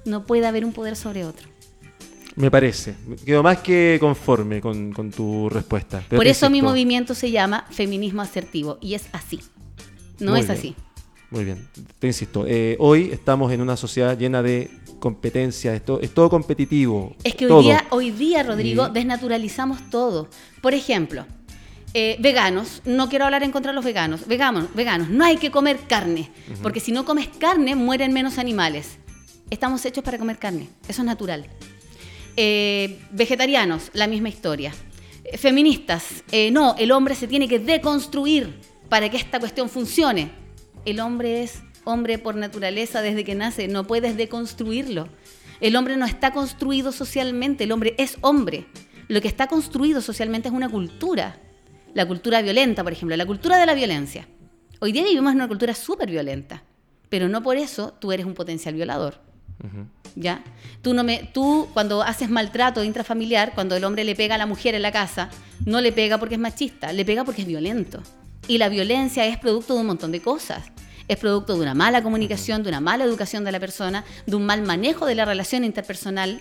[0.05, 1.50] No puede haber un poder sobre otro.
[2.37, 2.95] Me parece.
[3.25, 6.03] Quedo más que conforme con, con tu respuesta.
[6.09, 9.41] Pero Por eso mi movimiento se llama feminismo asertivo y es así.
[10.21, 10.59] No Muy es bien.
[10.59, 10.75] así.
[11.31, 11.69] Muy bien,
[12.01, 12.45] te insisto.
[12.47, 17.15] eh, hoy estamos en una sociedad llena de competencia, es, to- es todo competitivo.
[17.23, 17.63] Es que hoy todo.
[17.63, 20.29] día, hoy día, Rodrigo, Y- desnaturalizamos todo.
[20.61, 21.25] Por ejemplo,
[21.95, 24.27] eh, veganos, no quiero hablar en contra de los veganos.
[24.27, 26.31] Veganos, veganos, no hay que comer carne,
[26.63, 28.99] porque si no comes carne mueren menos animales.
[29.51, 31.47] Estamos hechos para comer carne, eso es natural.
[32.37, 34.73] Eh, vegetarianos, la misma historia.
[35.25, 38.55] Eh, feministas, eh, no, el hombre se tiene que deconstruir
[38.89, 40.31] para que esta cuestión funcione.
[40.85, 45.09] El hombre es hombre por naturaleza desde que nace, no puedes deconstruirlo.
[45.61, 48.67] El hombre no está construido socialmente, el hombre es hombre.
[49.09, 51.39] Lo que está construido socialmente es una cultura.
[51.95, 54.29] La cultura violenta, por ejemplo, la cultura de la violencia.
[54.79, 56.63] Hoy día vivimos en una cultura súper violenta,
[57.09, 59.30] pero no por eso tú eres un potencial violador.
[60.17, 60.43] ¿Ya?
[60.83, 64.47] Tú, no me, tú cuando haces maltrato intrafamiliar, cuando el hombre le pega a la
[64.47, 65.31] mujer en la casa,
[65.65, 68.03] no le pega porque es machista, le pega porque es violento.
[68.49, 70.65] Y la violencia es producto de un montón de cosas.
[71.07, 74.47] Es producto de una mala comunicación, de una mala educación de la persona, de un
[74.47, 76.41] mal manejo de la relación interpersonal.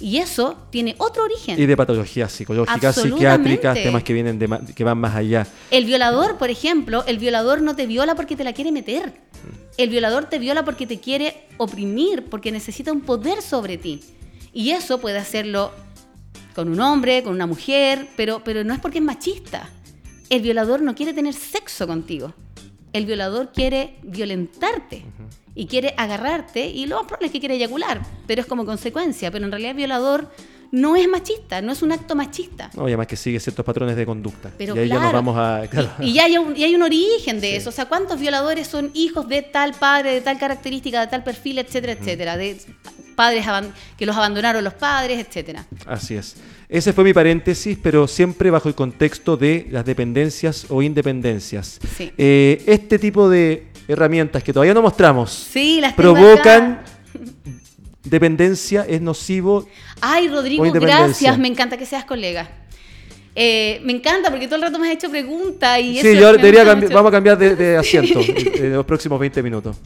[0.00, 1.60] Y eso tiene otro origen.
[1.60, 5.46] Y de patologías psicológicas, psiquiátricas, temas que vienen de que van más allá.
[5.72, 9.12] El violador, por ejemplo, el violador no te viola porque te la quiere meter.
[9.76, 14.00] El violador te viola porque te quiere oprimir, porque necesita un poder sobre ti.
[14.52, 15.72] Y eso puede hacerlo
[16.54, 19.68] con un hombre, con una mujer, pero, pero no es porque es machista.
[20.30, 22.34] El violador no quiere tener sexo contigo.
[22.92, 25.04] El violador quiere violentarte
[25.58, 29.30] y quiere agarrarte y lo más probable es que quiere eyacular, pero es como consecuencia.
[29.32, 30.30] Pero en realidad el violador
[30.70, 32.70] no es machista, no es un acto machista.
[32.74, 34.52] No, y además que sigue ciertos patrones de conducta.
[34.56, 35.66] Pero y ahí ya nos claro, vamos a.
[35.68, 35.90] claro.
[35.98, 37.56] Y, y ya hay un, y hay un origen de Sí.
[37.56, 37.70] eso.
[37.70, 41.58] O sea, ¿cuántos violadores son hijos de tal padre, de tal característica, de tal perfil,
[41.58, 42.36] etcétera, etcétera?
[42.36, 42.56] De
[43.16, 43.44] padres
[43.96, 45.66] que los abandonaron los padres, etcétera.
[45.86, 46.36] Así es.
[46.68, 51.80] Ese fue mi paréntesis, pero siempre bajo el contexto de las dependencias o independencias.
[51.96, 52.12] Sí.
[52.18, 56.82] Eh, este tipo de herramientas que todavía no mostramos Sí, las provocan
[58.04, 59.66] dependencia, es nocivo.
[60.00, 61.38] Ay, Rodrigo, gracias.
[61.38, 62.48] Me encanta que seas colega.
[63.40, 66.32] Eh, me encanta porque todo el rato me has hecho preguntas y Sí, eso yo
[66.32, 69.76] debería cambi- vamos a cambiar de, de asiento en, los próximos 20 minutos.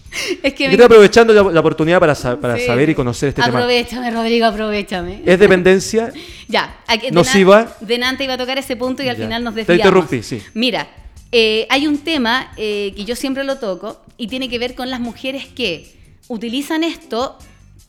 [0.42, 2.64] Es que Y me estoy aprovechando la, la oportunidad para, sa- para Sí.
[2.64, 3.58] saber y conocer este tema.
[3.58, 5.20] Aprovechame, Rodrigo, aprovechame.
[5.26, 6.12] ¿Es dependencia?
[6.48, 7.76] Ya, aquí, Nociva.
[7.80, 9.24] Denante iba a tocar ese punto y al Ya.
[9.24, 9.84] final nos Te desviamos.
[9.86, 10.42] interrumpí, sí.
[10.54, 10.86] Mira,
[11.34, 14.90] Eh, hay un tema eh, que yo siempre lo toco y tiene que ver con
[14.90, 15.96] las mujeres que
[16.28, 17.38] utilizan esto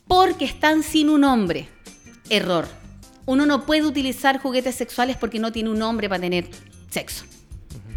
[0.08, 1.68] porque están sin un hombre.
[2.30, 2.66] Error.
[3.26, 6.48] Uno no puede utilizar juguetes sexuales porque no tiene un hombre para tener
[6.88, 7.24] sexo.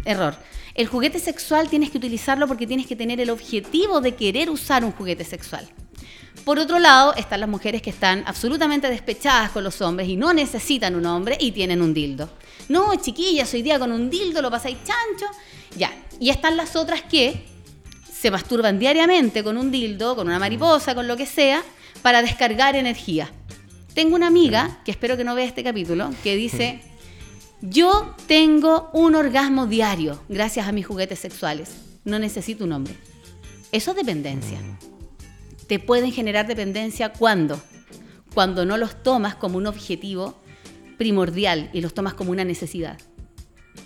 [0.04, 0.36] Error.
[0.74, 4.84] El juguete sexual tienes que utilizarlo porque tienes que tener el objetivo de querer usar
[4.84, 5.66] un juguete sexual.
[6.48, 10.32] Por otro lado, están las mujeres que están absolutamente despechadas con los hombres y no
[10.32, 12.30] necesitan un hombre y tienen un dildo.
[12.70, 15.26] No, chiquillas, hoy día con un dildo lo pasáis chancho.
[15.76, 15.94] Ya.
[16.18, 17.44] Y están las otras que
[18.10, 21.62] se masturban diariamente con un dildo, con una mariposa, con lo que sea,
[22.00, 23.30] para descargar energía.
[23.92, 26.80] Tengo una amiga, que espero que no vea este capítulo, que dice,
[27.60, 31.74] yo tengo un orgasmo diario gracias a mis juguetes sexuales.
[32.04, 32.94] No necesito un hombre.
[33.70, 34.58] Eso es dependencia.
[35.68, 37.60] Te pueden generar dependencia cuando?
[38.34, 40.40] Cuando no los tomas como un objetivo
[40.96, 42.98] primordial y los tomas como una necesidad.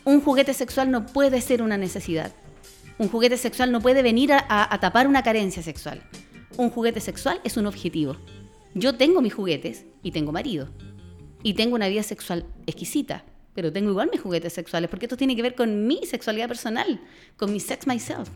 [0.05, 2.33] Un juguete sexual no puede ser una necesidad.
[2.99, 6.03] Un juguete sexual no puede venir a, a tapar una carencia sexual.
[6.57, 8.17] Un juguete sexual es un objetivo.
[8.75, 10.69] Yo tengo mis juguetes y tengo marido.
[11.43, 15.37] Y tengo una vida sexual exquisita pero tengo igual mis juguetes sexuales, porque esto tiene
[15.37, 17.01] que ver con mi sexualidad personal,
[17.37, 18.29] con mi sex myself.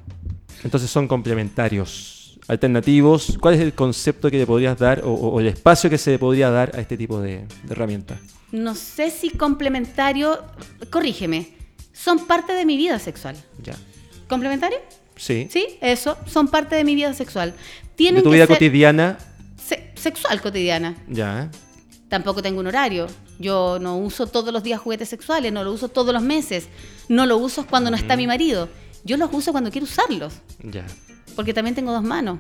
[0.63, 3.39] Entonces son complementarios, alternativos.
[3.41, 6.51] ¿Cuál es el concepto que le podrías dar o, el espacio que se le podría
[6.51, 8.19] dar a este tipo de, de herramientas?
[8.53, 10.39] No sé si complementario,
[10.91, 11.57] corrígeme,
[11.93, 13.37] son parte de mi vida sexual.
[13.63, 13.75] Ya.
[14.29, 14.79] ¿Complementario?
[15.17, 15.49] Sí.
[15.51, 17.55] Sí, eso, son parte de mi vida sexual.
[17.97, 19.19] ¿Tienen ¿De tu vida cotidiana?
[19.95, 20.95] sexual cotidiana.
[21.09, 21.51] Ya.
[22.09, 23.07] Tampoco tengo un horario.
[23.39, 26.69] Yo no uso todos los días juguetes sexuales, no lo uso todos los meses,
[27.09, 28.69] no lo uso cuando no está mi marido.
[29.05, 30.35] Yo los uso cuando quiero usarlos.
[30.63, 30.87] Ya.
[31.37, 32.39] Porque también tengo dos manos.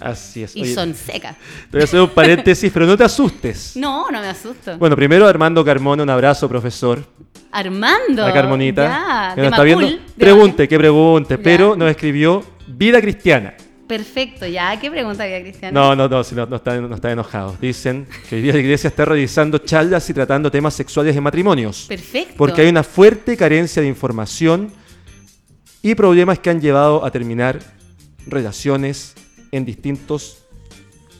[0.00, 0.56] Así es.
[0.56, 1.36] Y son secas.
[1.70, 3.76] Te voy a hacer un paréntesis, pero no te asustes.
[3.78, 4.76] No, no me asusto.
[4.78, 7.04] Bueno, primero Armando Carmona, un abrazo, profesor.
[7.52, 8.26] Armando.
[8.26, 8.84] La Carmonita.
[8.84, 9.88] Ya, que nos está viendo.
[10.16, 13.54] Pregunte, que pregunte, pero nos escribió Vida Cristiana.
[13.86, 14.78] Perfecto, ya.
[14.78, 15.72] ¿Qué pregunta había, Cristian?
[15.72, 17.58] No, no, no, no, no, están, no están enojados.
[17.60, 21.86] Dicen que hoy día la iglesia está realizando charlas y tratando temas sexuales de matrimonios.
[21.88, 22.34] Perfecto.
[22.36, 24.70] Porque hay una fuerte carencia de información
[25.82, 27.60] y problemas que han llevado a terminar
[28.30, 29.14] relaciones
[29.52, 30.38] en distintos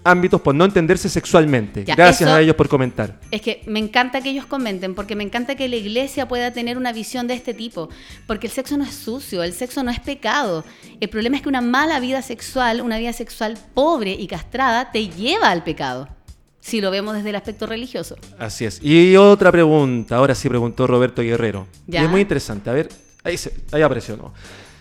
[0.05, 1.85] ámbitos por no entenderse sexualmente.
[1.85, 3.21] Gracias a ellos por comentar.
[3.31, 6.79] Es que me encanta que ellos comenten, porque me encanta que la iglesia pueda tener
[6.79, 7.88] una visión de este tipo,
[8.27, 10.64] porque el sexo no es sucio, el sexo no es pecado.
[11.01, 15.09] El problema es que una mala vida sexual, una vida sexual pobre y castrada, te
[15.09, 16.09] lleva al pecado.
[16.61, 18.16] Si lo vemos desde el aspecto religioso.
[18.38, 18.83] Así es.
[18.83, 21.66] Y otra pregunta, ahora sí preguntó Roberto Guerrero.
[21.87, 22.68] Y es muy interesante.
[22.68, 22.88] A ver,
[23.25, 24.35] ahí, se, ahí apareció, ¿no?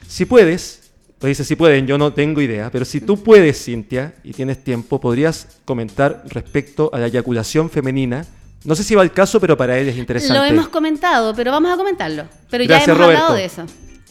[0.08, 0.87] Si puedes,
[1.20, 4.64] pues dice, si pueden, yo no tengo idea, pero si tú puedes, Cintia, y tienes
[4.64, 8.26] tiempo, podrías comentar respecto a la eyaculación femenina.
[8.64, 10.38] No sé si va al caso, pero para él es interesante.
[10.38, 12.26] Lo hemos comentado, pero vamos a comentarlo.
[12.52, 13.66] Pero ya hemos hablado de eso.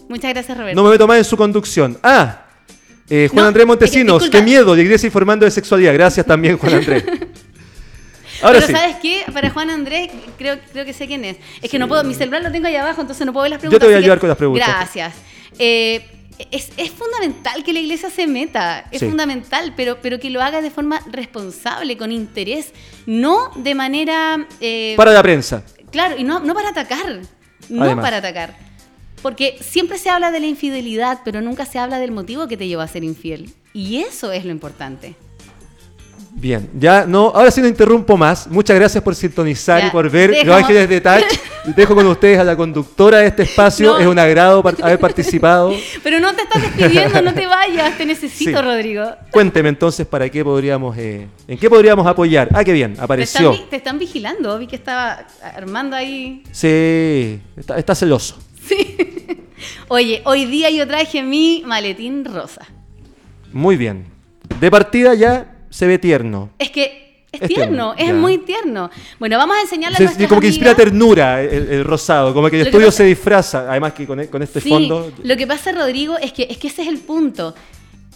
[0.08, 0.74] Muchas gracias, Roberto.
[0.74, 1.96] No me meto más en su conducción.
[2.02, 2.42] Ah,
[3.08, 5.92] eh, Juan Andrés Montesinos, qué miedo, la iglesia informando de sexualidad.
[5.94, 7.04] Gracias también, Juan Andrés.
[8.42, 9.24] Ahora Pero ¿sabes qué?
[9.32, 11.36] Para Juan Andrés, creo, creo que sé quién es.
[11.62, 13.60] Es que no puedo, mi celular lo tengo ahí abajo, entonces no puedo ver las
[13.60, 13.76] preguntas.
[13.76, 14.68] Yo te voy a ayudar con las preguntas.
[14.68, 15.14] Gracias.
[15.58, 16.15] Eh,
[16.50, 20.70] es, fundamental que la iglesia se meta, es fundamental, pero, pero que lo haga de
[20.70, 22.72] forma responsable, con interés,
[23.06, 24.46] no de manera...
[24.60, 25.64] Eh, para la prensa.
[25.90, 27.20] Claro, y no, no para atacar,
[27.68, 28.56] no para atacar.
[29.22, 32.68] Porque siempre se habla de la infidelidad, pero nunca se habla del motivo que te
[32.68, 33.52] llevó a ser infiel.
[33.72, 35.16] Y eso es lo importante.
[36.38, 38.46] Bien, ya no, ahora sí no interrumpo más.
[38.46, 41.24] Muchas gracias por sintonizar y por ver Los Ángeles de Touch.
[41.74, 43.98] Dejo con ustedes a la conductora de este espacio.
[43.98, 45.72] Es un agrado haber participado.
[46.02, 49.06] Pero no te estás despidiendo, no te vayas, te necesito, Rodrigo.
[49.30, 52.50] Cuénteme entonces para qué podríamos, eh, en qué podríamos apoyar.
[52.52, 53.58] Ah, qué bien, apareció.
[53.70, 56.42] Te están, vigilando, vi que estaba armando ahí.
[56.52, 58.36] Sí, está, está celoso.
[58.68, 58.94] Sí.
[59.88, 62.66] Oye, hoy día yo traje mi maletín rosa.
[63.54, 64.04] Muy bien.
[64.60, 66.50] De partida ya se ve tierno.
[66.58, 68.90] Es que es, tierno, es muy tierno.
[69.18, 72.90] Bueno, vamos a enseñarle a Como que inspira ternura el, rosado, como que el estudio
[72.90, 75.12] se disfraza, además que con, e, este fondo...
[75.22, 77.54] Lo que pasa, Rodrigo, es que, es que ese es el punto.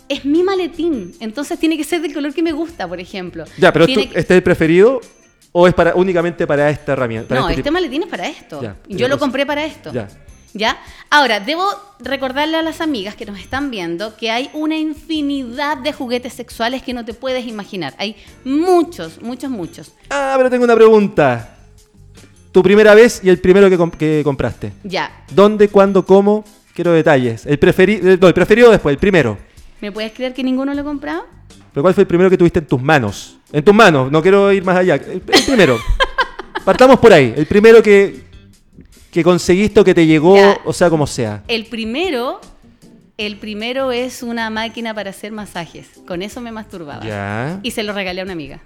[0.08, 3.44] Es mi maletín, entonces tiene que ser del color que me gusta, por ejemplo.
[3.58, 5.00] Ya, pero ¿este es el preferido
[5.52, 7.34] o es para únicamente para esta herramienta?
[7.34, 8.60] no, este, este maletín es para esto.
[8.88, 9.92] Yo lo compré para esto.
[9.92, 10.08] Ya.
[10.52, 10.78] ¿Ya?
[11.10, 11.64] Ahora, debo
[12.00, 16.82] recordarle a las amigas que nos están viendo que hay una infinidad de juguetes sexuales
[16.82, 17.94] que no te puedes imaginar.
[17.98, 19.92] Hay muchos, muchos, muchos.
[20.10, 21.56] Ah, pero tengo una pregunta.
[22.52, 24.72] Tu primera vez y el primero que, compraste.
[24.82, 25.24] Ya.
[25.30, 26.44] ¿Dónde, cuándo, cómo?
[26.74, 27.46] Quiero detalles.
[27.46, 29.38] El preferido, eh, no, el preferido después, el primero.
[29.80, 31.26] ¿Me puedes creer que ninguno lo he comprado?
[31.72, 33.38] ¿Pero cuál fue el primero que tuviste en tus manos?
[33.52, 34.96] En tus manos, no quiero ir más allá.
[34.96, 35.78] el primero.
[36.64, 37.32] Partamos por ahí.
[37.36, 38.29] El primero que
[39.10, 40.58] que conseguiste o que te llegó, Ya.
[40.64, 41.42] o sea, como sea.
[41.48, 42.40] El primero,
[43.16, 45.88] el primero es una máquina para hacer masajes.
[46.06, 47.04] Con eso me masturbaba.
[47.04, 47.60] Ya.
[47.62, 48.60] Y se lo regalé a una amiga.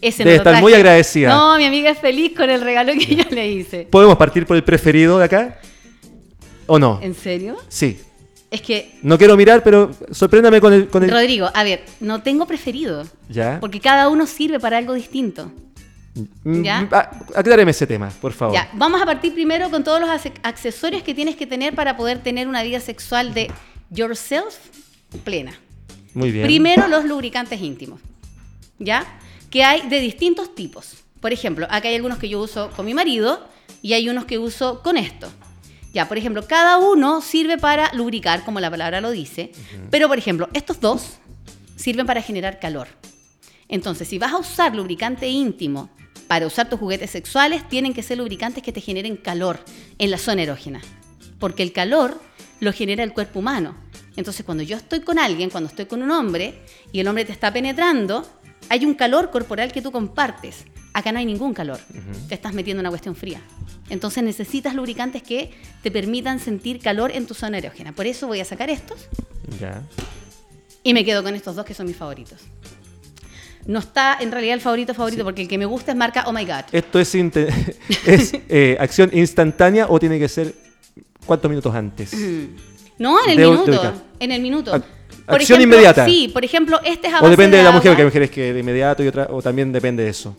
[0.00, 1.28] Ese Debe lo estar muy agradecida.
[1.34, 3.86] No, mi amiga es feliz con el regalo que yo le hice.
[3.90, 5.58] ¿Podemos partir por el preferido de acá?
[6.66, 6.98] ¿O no?
[7.02, 7.56] ¿En serio?
[7.68, 7.98] Sí.
[8.50, 10.88] Es que, No quiero mirar, pero sorpréndame con el...
[10.88, 11.10] Con el...
[11.10, 13.04] Rodrigo, a ver, no tengo preferido.
[13.28, 13.58] Ya.
[13.60, 15.50] Porque cada uno sirve para algo distinto.
[16.44, 16.88] Mm, ¿Ya?
[16.92, 18.54] ah, acláreme ese tema, por favor.
[18.54, 20.08] Ya, vamos a partir primero con todos los
[20.42, 23.50] accesorios que tienes que tener para poder tener una vida sexual de
[23.90, 24.56] yourself
[25.24, 25.54] plena.
[26.14, 26.46] Muy bien.
[26.46, 28.00] Primero, los lubricantes íntimos.
[28.78, 29.04] ¿Ya?
[29.50, 31.04] Que hay de distintos tipos.
[31.20, 33.48] Por ejemplo, acá hay algunos que yo uso con mi marido
[33.82, 35.28] y hay unos que uso con esto.
[35.92, 39.52] Ya, por ejemplo, cada uno sirve para lubricar, como la palabra lo dice.
[39.90, 41.18] Pero, por ejemplo, estos dos
[41.76, 42.88] sirven para generar calor.
[43.68, 45.90] Entonces, si vas a usar lubricante íntimo
[46.28, 49.60] para usar tus juguetes sexuales, tienen que ser lubricantes que te generen calor
[49.98, 50.80] en la zona erógena.
[51.38, 52.20] Porque el calor
[52.60, 53.76] lo genera el cuerpo humano.
[54.16, 56.60] Entonces, cuando yo estoy con alguien, cuando estoy con un hombre
[56.92, 58.26] y el hombre te está penetrando,
[58.68, 60.64] hay un calor corporal que tú compartes.
[60.92, 61.80] Acá no hay ningún calor.
[62.28, 63.40] Te estás metiendo en una cuestión fría.
[63.90, 65.50] Entonces necesitas lubricantes que
[65.82, 67.92] te permitan sentir calor en tu zona erógena.
[67.92, 69.08] Por eso voy a sacar estos
[69.60, 69.82] Ya.
[70.84, 72.38] y me quedo con estos dos que son mis favoritos.
[73.66, 76.32] No está en realidad el favorito favorito porque el que me gusta es marca Oh
[76.32, 76.64] My God.
[76.72, 77.14] ¿Esto es,
[78.48, 80.54] eh, acción instantánea o tiene que ser
[81.26, 82.12] cuántos minutos antes?
[82.98, 83.92] No, en el De- minuto.
[84.20, 84.72] en el minuto.
[84.74, 84.84] Ac-
[85.26, 86.04] acción inmediata.
[86.04, 87.90] Sí, por ejemplo, este es a ¿O depende de la mujer?
[87.92, 90.36] Porque hay mujeres que de inmediato y otra, o también depende de eso.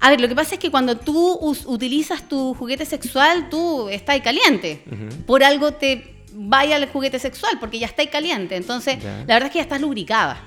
[0.00, 4.20] A ver, lo que pasa es que cuando tú utilizas tu juguete sexual, tú estás
[4.20, 4.82] caliente.
[5.26, 8.56] Por algo te vaya al juguete sexual, porque ya estás caliente.
[8.56, 9.18] Entonces, Ya.
[9.18, 10.42] la verdad es que ya estás lubricada.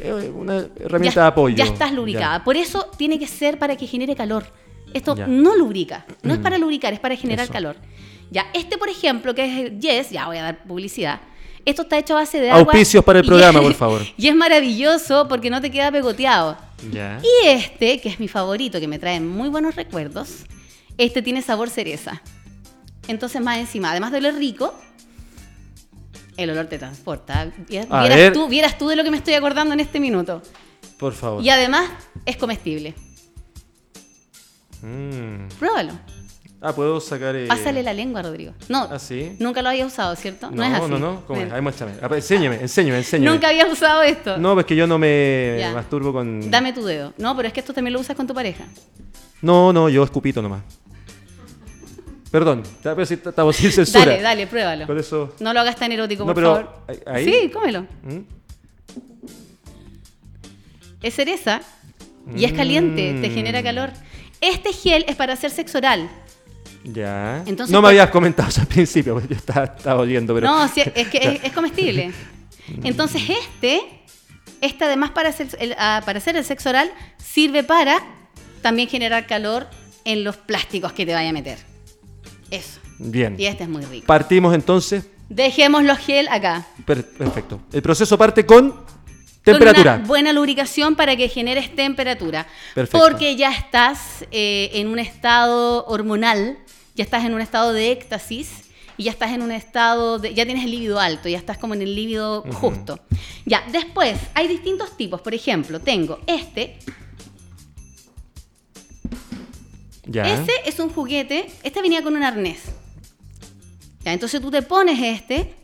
[0.00, 1.56] Es una herramienta ya, de apoyo.
[1.56, 2.44] Ya estás lubricada.
[2.44, 4.44] Por eso tiene que ser para que genere calor.
[4.94, 5.26] Esto Ya.
[5.26, 6.06] no lubrica.
[6.22, 7.52] No es para lubricar, es para generar Eso.
[7.52, 7.76] calor.
[8.30, 11.20] Ya, este, por ejemplo, que es el Yes, ya voy a dar publicidad.
[11.64, 12.62] Esto está hecho a base de agua.
[12.72, 14.02] Auspicios para el programa, por favor.
[14.16, 16.56] Y es maravilloso porque no te queda pegoteado.
[16.82, 20.44] Y este, que es mi favorito, que me trae muy buenos recuerdos,
[20.96, 22.22] este tiene sabor cereza.
[23.08, 24.74] Entonces, más encima, además de oler rico,
[26.38, 27.52] el olor te transporta.
[27.68, 28.32] Vieras, A vieras ver.
[28.32, 30.40] tú, vieras tú de lo que me estoy acordando en este minuto.
[30.98, 31.44] Por favor.
[31.44, 31.90] Y además
[32.24, 32.94] es comestible.
[34.82, 35.48] Mm.
[35.58, 35.92] Pruébalo.
[36.60, 37.36] Ah, puedo sacar.
[37.36, 38.52] eh, Pásale la lengua, Rodrigo.
[38.68, 39.36] No, ¿Ah, sí?
[39.38, 40.50] nunca lo había usado, ¿cierto?
[40.50, 40.90] No, No, es así.
[40.90, 41.24] no, no.
[41.26, 41.52] ¿Cómo es?
[41.52, 41.92] Ahí muéstrame.
[42.00, 43.30] Enséñeme, enséñeme, enséñeme.
[43.30, 44.38] Nunca había usado esto.
[44.38, 45.72] No, pues que yo no me Ya.
[45.72, 46.50] masturbo con.
[46.50, 47.12] Dame tu dedo.
[47.18, 48.64] No, pero es que esto también lo usas con tu pareja.
[49.40, 50.62] No, no, yo escupito nomás.
[52.30, 52.62] Perdón,
[53.06, 54.04] sí, ta- estamos sin censura.
[54.04, 54.86] Dale, dale, pruébalo.
[54.86, 55.34] Por eso.
[55.40, 57.04] No lo hagas tan erótico, No, por pero, favor.
[57.06, 57.24] ¿ahí?
[57.24, 57.82] Sí, cómelo.
[58.02, 58.18] ¿Mm?
[61.02, 61.60] Es cereza
[62.36, 63.34] y es caliente, te Mm.
[63.34, 63.90] genera calor.
[64.40, 66.08] Este gel es para hacer sexo oral.
[66.84, 67.42] Ya.
[67.46, 70.46] Entonces, no me habías comentado eso al principio, porque yo estaba, estaba oliendo, pero.
[70.46, 72.12] No, sí, es que es, es comestible.
[72.84, 73.80] Entonces este,
[74.60, 77.98] este además para hacer, el, ah, para hacer el sexo oral, sirve para
[78.62, 79.66] también generar calor
[80.04, 81.58] en los plásticos que te vaya a meter.
[82.50, 82.80] Eso.
[82.98, 83.36] Bien.
[83.38, 84.06] Y este es muy rico.
[84.06, 85.06] Partimos entonces.
[85.28, 86.66] Dejemos los gel acá.
[86.86, 87.60] Per- perfecto.
[87.72, 88.84] El proceso parte con Con
[89.44, 89.96] temperatura.
[89.96, 92.46] una buena lubricación para que generes temperatura.
[92.74, 92.98] Perfecto.
[93.06, 96.58] Porque ya estás eh, en un estado hormonal,
[96.94, 98.64] ya estás en un estado de éxtasis
[98.96, 100.32] y ya estás en un estado de.
[100.34, 102.98] ya tienes el líbido alto, ya estás como en el líbido justo.
[103.44, 105.20] Ya, después hay distintos tipos.
[105.20, 106.78] Por ejemplo, tengo este.
[110.08, 110.26] Ya.
[110.26, 111.46] Ese es un juguete.
[111.62, 112.58] Este venía con un arnés.
[114.04, 115.54] Ya, entonces tú te pones este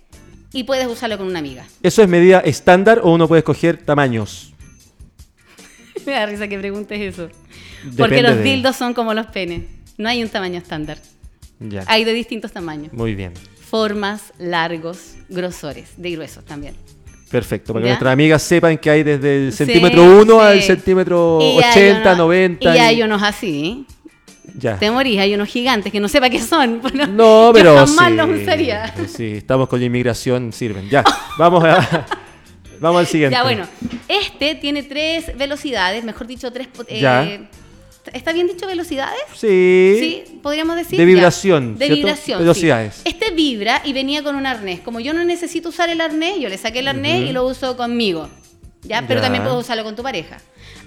[0.52, 1.66] y puedes usarlo con una amiga.
[1.82, 4.52] ¿Eso es medida estándar o uno puede escoger tamaños?
[6.06, 7.22] Me da risa que preguntes eso.
[7.82, 9.62] Depende Porque los de- dildos son como los penes.
[9.96, 10.98] No hay un tamaño estándar.
[11.60, 11.84] Ya.
[11.86, 12.92] Hay de distintos tamaños.
[12.92, 13.32] Muy bien.
[13.70, 16.74] Formas, largos, grosores, de gruesos también.
[17.30, 17.72] Perfecto.
[17.72, 20.66] Para que nuestras amigas sepan que hay desde el Sí, centímetro 1 al sí.
[20.66, 22.74] centímetro Y hay 80, uno- 90.
[22.76, 23.86] Y hay unos así.
[24.58, 24.78] Ya.
[24.78, 26.80] Te morís, hay unos gigantes que no sepa qué son.
[26.82, 28.94] Bueno, No, pero Yo jamás sí, los usaría.
[29.08, 30.88] Sí, estamos con la inmigración, sirven.
[30.90, 31.02] Ya,
[31.38, 32.06] vamos a,
[32.80, 33.34] vamos al siguiente.
[33.36, 33.66] Ya, bueno.
[34.08, 36.66] Este tiene tres velocidades, mejor dicho, tres...
[36.68, 37.48] po- eh, Ya.
[38.12, 39.18] ¿Está bien dicho velocidades?
[39.34, 39.96] Sí.
[39.98, 40.98] Sí, podríamos decir.
[40.98, 41.06] De ya.
[41.06, 41.96] vibración, De ¿cierto?
[42.02, 42.38] vibración.
[42.38, 42.42] sí.
[42.42, 43.00] Velocidades.
[43.06, 44.80] Este vibra y venía con un arnés.
[44.80, 47.78] Como yo no necesito usar el arnés, yo le saqué el arnés y lo uso
[47.78, 48.28] conmigo.
[48.82, 49.00] ¿Ya?
[49.08, 49.22] Pero Ya.
[49.22, 50.36] también puedo usarlo con tu pareja.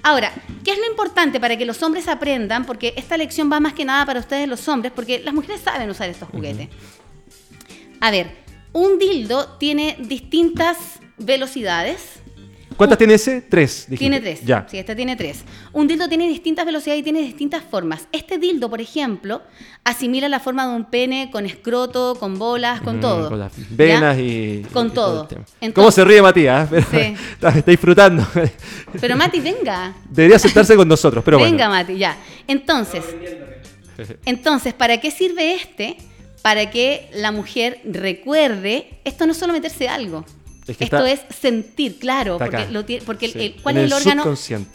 [0.07, 0.31] Ahora,
[0.63, 2.65] ¿qué es lo importante para que los hombres aprendan?
[2.65, 5.89] Porque esta lección va más que nada para ustedes los hombres, porque las mujeres saben
[5.89, 6.69] usar estos juguetes.
[7.99, 8.31] A ver,
[8.71, 10.77] un dildo tiene distintas
[11.17, 12.21] velocidades
[12.78, 13.41] ¿Cuántas tiene ese?
[13.41, 13.86] Tres.
[13.89, 13.97] dijiste.
[13.97, 14.41] Tiene tres.
[14.45, 14.65] Ya.
[14.69, 15.39] Sí, este tiene tres.
[15.73, 18.07] Un dildo tiene distintas velocidades y tiene distintas formas.
[18.11, 19.41] Este dildo, por ejemplo,
[19.84, 23.30] asimila la forma de un pene con escroto, con bolas, con Mm, todo.
[23.30, 23.63] Con las ¿Ya?
[23.71, 24.63] venas y.
[24.71, 25.28] Con y todo.
[25.59, 26.69] Entonces- ¿Cómo se ríe Matías?
[26.69, 26.97] Pero Sí.
[27.32, 28.25] está, está disfrutando.
[29.01, 29.93] Pero Mati, venga.
[30.09, 31.82] Debería sentarse con nosotros, pero venga, bueno.
[31.84, 32.15] Mati, ya.
[32.47, 33.03] Entonces,
[34.25, 35.97] entonces, ¿para qué sirve este?
[36.41, 40.23] Para que la mujer recuerde, esto no es solo meterse algo.
[40.68, 43.39] Es que esto está- es sentir, claro, porque, lo porque el- Sí.
[43.39, 44.24] el- ¿cuál En es el, órgano?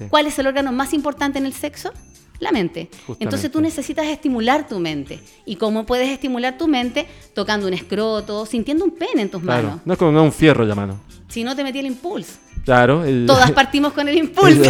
[0.09, 1.93] ¿Cuál es el órgano más importante en el sexo?
[2.40, 2.88] La mente.
[2.90, 3.24] Justamente.
[3.24, 5.20] Entonces tú necesitas estimular tu mente.
[5.47, 7.07] ¿Y cómo puedes estimular tu mente?
[7.34, 9.62] Tocando un escroto, sintiendo un pene en tus Claro.
[9.68, 9.80] manos.
[9.84, 10.99] No es como no, un fierro ya mano.
[11.28, 12.32] Si no te metí el impulso.
[12.64, 13.04] Claro.
[13.04, 14.62] El, Todas partimos con el impulso.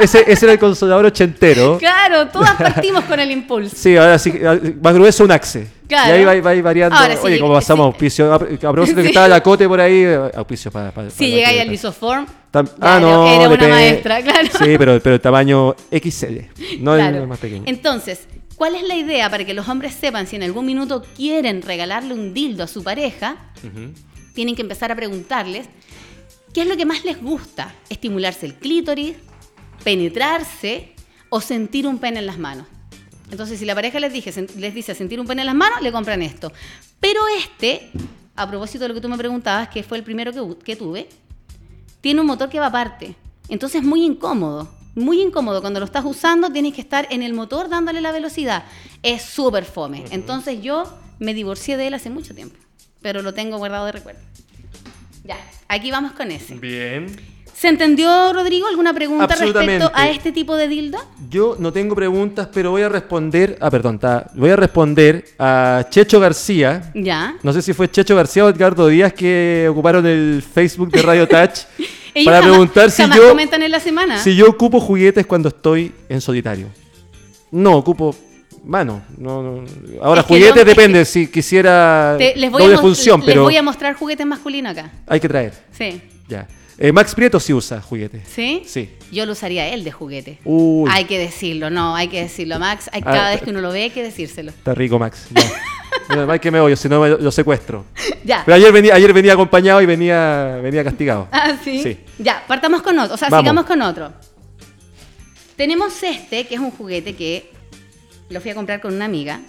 [0.00, 1.78] ese, ese era el consolador ochentero.
[1.78, 3.74] Claro, todas partimos con el impulso.
[3.76, 5.66] Sí, ahora sí, ah, más grueso un axe.
[5.88, 6.16] Claro.
[6.16, 6.96] Y ahí va, variando.
[6.96, 8.32] Ahora, Oye, como pasamos si- auspicio.
[8.32, 9.08] A, propósito que Sí.
[9.08, 10.90] estaba la cote por ahí, eh, auspicio para.
[10.90, 11.68] para- Si llegáis al
[12.52, 13.26] Tam- ya ah, no.
[13.26, 14.48] era una maestra, claro.
[14.58, 16.38] Sí, pero, pero el tamaño XL.
[16.80, 17.18] No Claro.
[17.18, 17.64] el más pequeño.
[17.66, 18.26] Entonces,
[18.56, 22.14] ¿cuál es la idea para que los hombres sepan si en algún minuto quieren regalarle
[22.14, 23.36] un dildo a su pareja?
[24.34, 25.66] Tienen que empezar a preguntarles
[26.52, 27.74] qué es lo que más les gusta.
[27.88, 29.16] Estimularse el clítoris,
[29.84, 30.94] penetrarse
[31.28, 32.66] o sentir un pene en las manos.
[33.30, 35.90] Entonces, si la pareja les, dije, les dice sentir un pene en las manos, le
[35.90, 36.52] compran esto.
[37.00, 37.90] Pero este,
[38.36, 41.08] a propósito de lo que tú me preguntabas, que fue el primero que, que tuve,
[42.02, 43.14] tiene un motor que va aparte.
[43.48, 44.68] Entonces es muy incómodo.
[44.94, 45.62] Muy incómodo.
[45.62, 48.64] Cuando lo estás usando tienes que estar en el motor dándole la velocidad.
[49.02, 50.04] Es súper fome.
[50.10, 50.84] Entonces yo
[51.18, 52.56] me divorcié de él hace mucho tiempo.
[53.00, 54.20] Pero lo tengo guardado de recuerdo.
[55.24, 55.36] Ya,
[55.68, 56.54] aquí vamos con ese.
[56.54, 57.06] Bien.
[57.54, 60.98] ¿Se entendió, Rodrigo, alguna pregunta respecto a este tipo de dildo?
[61.30, 63.56] Yo no tengo preguntas, pero voy a responder.
[63.60, 66.90] Ah, perdón, está- voy a responder a Checho García.
[66.94, 67.36] Ya.
[67.44, 71.28] No sé si fue Checho García o Edgardo Díaz que ocuparon el Facebook de Radio
[71.28, 71.60] Touch
[72.14, 74.18] Ellos para jamás- preguntar si yo, comentan en la semana.
[74.18, 76.66] si yo ocupo juguetes cuando estoy en solitario.
[77.52, 78.16] No, ocupo
[78.64, 79.02] mano.
[79.18, 79.64] No, no.
[80.02, 81.04] Ahora, Es juguetes no- es depende.
[81.04, 84.90] Si quisiera Te- les voy, doble función, les pero voy a mostrar juguetes masculinos acá.
[85.06, 85.52] hay que traer.
[85.72, 86.00] Sí.
[86.28, 86.46] Ya.
[86.78, 88.22] Eh, Max Prieto sí usa juguetes.
[88.34, 88.62] ¿Sí?
[88.66, 88.90] Sí.
[89.12, 90.38] Yo lo usaría él de juguete.
[90.44, 90.90] Uy.
[90.92, 92.88] Hay que decirlo, no, hay que decirlo, Max.
[92.92, 93.44] Hay, Ah, cada vez eh.
[93.44, 94.50] que uno lo ve hay que decírselo.
[94.50, 95.28] Está rico, Max.
[95.30, 95.42] Ya.
[96.08, 97.84] Menos mal que me voy, si no lo secuestro.
[98.24, 98.42] Ya.
[98.44, 101.28] Pero ayer venía, ayer venía acompañado y venía, venía castigado.
[101.30, 101.82] Ah, ¿sí?
[101.82, 101.98] Sí.
[102.18, 103.14] Ya, partamos con otro.
[103.14, 103.44] O sea, Vamos.
[103.44, 104.12] sigamos con otro.
[105.56, 107.50] Tenemos este, que es un juguete que
[108.32, 109.40] lo fui a comprar con una amiga.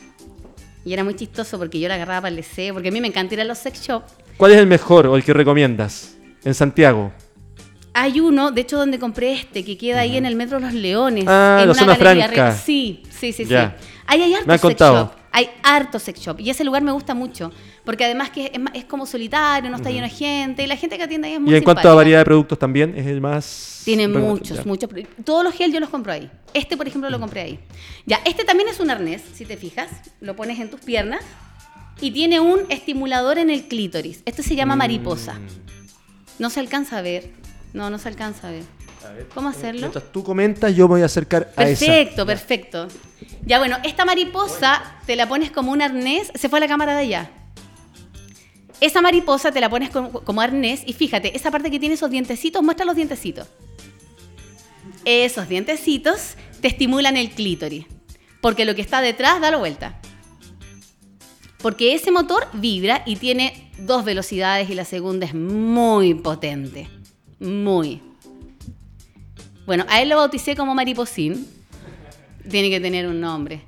[0.86, 3.08] Y era muy chistoso porque yo la agarraba para el deseo, porque a mí me
[3.08, 4.14] encanta ir a los sex shops.
[4.38, 6.16] ¿Cuál es el mejor o el que recomiendas?
[6.44, 7.12] En Santiago.
[7.94, 11.26] Hay uno, de hecho, donde compré este, que queda ahí en el Metro Los Leones.
[11.28, 12.52] Ah, en la una zona galería franca.
[12.52, 13.78] re- Sí, sí, sí, Ya.
[13.80, 13.86] sí.
[14.08, 14.96] Ahí hay harto Me han sex contado.
[15.06, 15.12] shop.
[15.32, 16.40] Hay harto sex shop.
[16.40, 17.52] Y ese lugar me gusta mucho.
[17.86, 20.64] Porque además que es, como solitario, no está lleno de gente.
[20.64, 22.58] Y la gente que atiende ahí es muy Y en cuanto a variedad de productos
[22.58, 23.82] también, es el más...
[23.84, 24.64] Tiene Bueno, muchos, ya.
[24.64, 24.90] muchos.
[25.26, 26.32] Todos los gel yo los compro ahí.
[26.54, 27.60] Este, por ejemplo, lo compré ahí.
[28.06, 29.90] Ya, este también es un arnés, si te fijas.
[30.22, 31.22] Lo pones en tus piernas.
[32.00, 34.22] Y tiene un estimulador en el clítoris.
[34.26, 34.58] Este se Mm.
[34.58, 35.38] llama mariposa.
[36.40, 37.30] No se alcanza a ver.
[37.74, 38.64] No, no se alcanza a ver.
[39.36, 39.82] ¿Cómo hacerlo?
[39.82, 41.86] Mientras tú comentas, yo me voy a acercar a esa.
[41.86, 42.88] Perfecto, perfecto.
[43.46, 46.32] Ya bueno, esta mariposa te la pones como un arnés.
[46.36, 47.30] Se fue a la cámara de allá.
[48.84, 52.62] Esa mariposa te la pones como, arnés y fíjate, esa parte que tiene esos dientecitos,
[52.62, 53.48] muestra los dientecitos.
[55.06, 57.86] Esos dientecitos te estimulan el clítoris.
[58.42, 60.02] Porque lo que está detrás da la vuelta.
[61.62, 66.90] Porque ese motor vibra y tiene dos velocidades y la segunda es muy potente.
[67.40, 68.02] Muy.
[69.66, 71.48] Bueno, a él lo bauticé como mariposín.
[72.50, 73.62] Tiene que tener un nombre.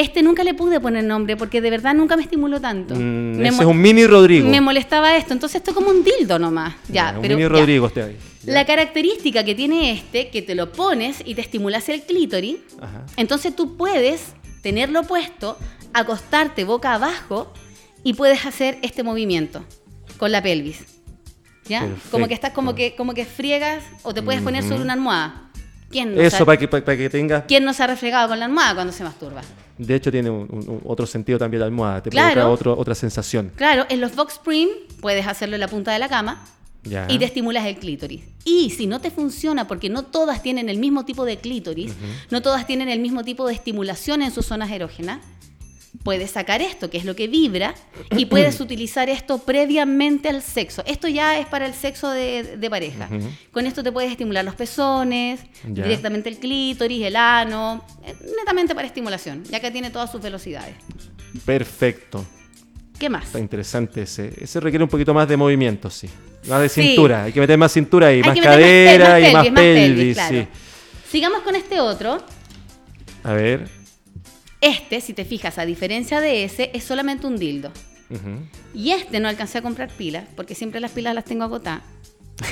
[0.00, 2.94] Este nunca le pude poner nombre porque de verdad nunca me estimuló tanto.
[2.94, 4.48] Mm, Me ese es un mini Rodrigo.
[4.48, 5.34] Me molestaba esto.
[5.34, 6.74] Entonces esto es como un dildo nomás.
[6.88, 7.48] Ya, un pero mini ya.
[7.50, 8.16] Rodrigo este ahí.
[8.42, 8.52] Ya.
[8.54, 13.04] La característica que tiene este, que te lo pones y te estimulas el clítoris, Ajá.
[13.18, 14.32] entonces tú puedes
[14.62, 15.58] tenerlo puesto,
[15.92, 17.52] acostarte boca abajo
[18.02, 19.62] y puedes hacer este movimiento
[20.16, 20.82] con la pelvis.
[21.66, 21.86] ¿Ya?
[22.10, 25.50] Como que estás como que, como que friegas o te puedes poner sobre una almohada.
[25.90, 27.44] ¿Quién no, Eso para que, para, para que tengas...
[27.46, 29.42] ¿Quién no se ha refregado con la almohada cuando se masturba?
[29.86, 32.02] De hecho, tiene un- otro sentido también la almohada.
[32.02, 32.32] Te Claro.
[32.34, 33.50] provoca otro, otra sensación.
[33.56, 34.68] Claro, en los Vox Spring
[35.00, 36.44] puedes hacerlo en la punta de la cama
[36.84, 37.06] Ya.
[37.08, 38.22] y te estimulas el clítoris.
[38.44, 41.92] Y si no te funciona, porque no todas tienen el mismo tipo de clítoris,
[42.30, 45.20] no todas tienen el mismo tipo de estimulación en sus zonas erógenas,
[46.04, 47.74] puedes sacar esto, que es lo que vibra,
[48.16, 50.82] y puedes utilizar esto previamente al sexo.
[50.86, 53.08] Esto ya es para el sexo de, de pareja.
[53.52, 58.86] Con esto te puedes estimular los pezones, directamente el clítoris, el ano, eh, netamente para
[58.86, 60.74] estimulación, ya que tiene todas sus velocidades.
[61.44, 62.24] Perfecto.
[62.98, 63.24] ¿Qué más?
[63.26, 64.32] Está interesante ese.
[64.40, 66.08] Ese requiere un poquito más de movimiento, sí.
[66.48, 66.82] Más de Sí.
[66.82, 70.36] cintura, hay que meter más cintura ahí, Hay más más cadera y más pelvis, claro.
[70.40, 70.46] sí.
[71.10, 72.22] Sigamos con este otro.
[73.24, 73.68] A ver.
[74.60, 77.72] Este, si te fijas, a diferencia de ese, es solamente un dildo.
[78.74, 81.82] Y este no alcancé a comprar pilas, porque siempre las pilas las tengo agotadas.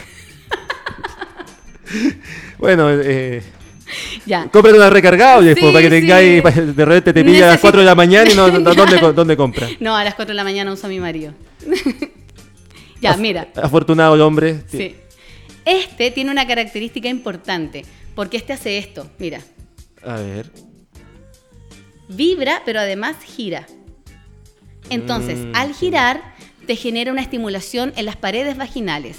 [2.58, 3.42] Bueno, eh,
[4.26, 4.48] Ya.
[4.50, 6.44] cómprate una recargable Sí, pues, para que tengáis,
[6.76, 9.00] de repente te pilla a las Necesito- 4 de la mañana y no, no- ¿dónde,
[9.00, 9.68] co- ¿dónde compra?
[9.80, 11.32] No, a las 4 de la mañana uso a mi marido.
[13.00, 13.48] ya, mira.
[13.56, 14.62] Afortunado el hombre.
[14.70, 14.94] Sí.
[15.64, 17.84] Este tiene una característica importante,
[18.14, 19.40] porque este hace esto, mira.
[20.04, 20.50] A ver.
[22.08, 23.66] Vibra, pero además gira.
[24.90, 25.52] Entonces, Mm.
[25.54, 26.34] al girar,
[26.66, 29.18] te genera una estimulación en las paredes vaginales.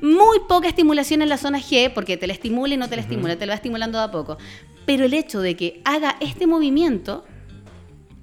[0.00, 3.02] Muy poca estimulación en la zona G, porque te la estimula y no te la
[3.02, 4.38] estimula, te lo va estimulando de a poco.
[4.86, 7.24] Pero el hecho de que haga este movimiento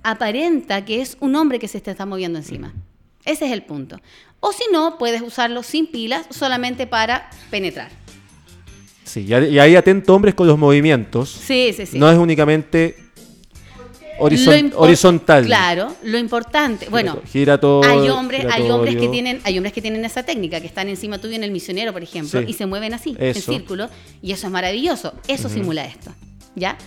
[0.03, 2.74] aparenta que es un hombre que se te está moviendo encima.
[3.26, 3.99] Ese es el punto.
[4.39, 7.89] O si no, puedes usarlo sin pilas, solamente para penetrar.
[9.03, 11.30] Sí, y ahí atento hombres con los movimientos.
[11.30, 11.99] Sí, sí, sí.
[11.99, 12.95] No es únicamente
[14.20, 15.45] horizon- horizontal.
[15.45, 16.88] Claro, lo importante.
[16.89, 17.84] Bueno, gira todo.
[17.84, 21.18] hay hombres, hay hombres que tienen, hay hombres que tienen esa técnica, que están encima
[21.20, 22.45] tuyo en el misionero, por ejemplo, Sí.
[22.49, 23.51] y se mueven así, Eso.
[23.51, 23.89] en círculo,
[24.22, 25.13] y eso es maravilloso.
[25.28, 26.11] Eso simula esto,
[26.55, 26.78] ¿ya?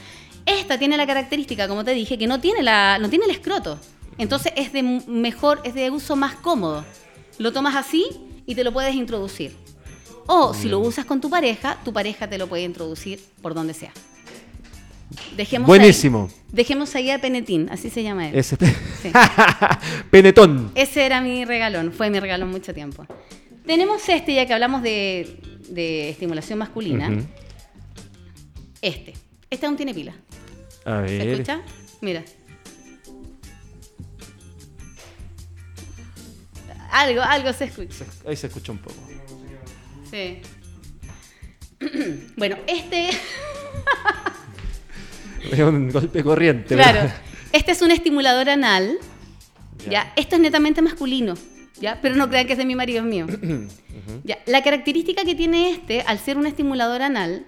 [0.47, 3.79] Esta tiene la característica, como te dije, que no tiene la, no tiene el escroto.
[4.17, 6.85] Entonces es de mejor, es de uso más cómodo.
[7.39, 8.07] Lo tomas así
[8.47, 9.55] y te lo puedes introducir.
[10.27, 13.75] O si lo usas con tu pareja, tu pareja te lo puede introducir por donde
[13.75, 13.93] sea.
[15.37, 16.29] Dejemos Buenísimo.
[16.31, 18.37] Ahí, dejemos ahí a Penetín, así se llama él.
[18.37, 18.57] Ese-
[19.03, 19.13] Sí.
[20.11, 20.73] Penetón.
[20.75, 23.07] Ese era mi regalón, fue mi regalón mucho tiempo.
[23.67, 27.11] Tenemos este, ya que hablamos de, de estimulación masculina.
[28.81, 29.15] Este.
[29.51, 30.15] Este aún tiene pila.
[30.85, 31.61] A ¿Se escucha?
[32.01, 32.25] Mira.
[36.91, 38.05] Algo, algo se escucha.
[38.27, 38.97] Ahí se escucha un poco.
[40.11, 40.41] Sí.
[42.37, 43.11] bueno, este.
[45.53, 46.75] Es un golpe corriente.
[46.75, 47.11] Claro.
[47.53, 48.99] Este es un estimulador anal.
[49.85, 49.91] Ya.
[49.91, 50.13] ¿ya?
[50.17, 51.35] Esto es netamente masculino.
[51.81, 51.99] ¿ya?
[52.03, 53.27] Pero no crean que es de mi marido, es mío.
[54.25, 54.39] ¿ya?
[54.47, 57.47] La característica que tiene este, al ser un estimulador anal,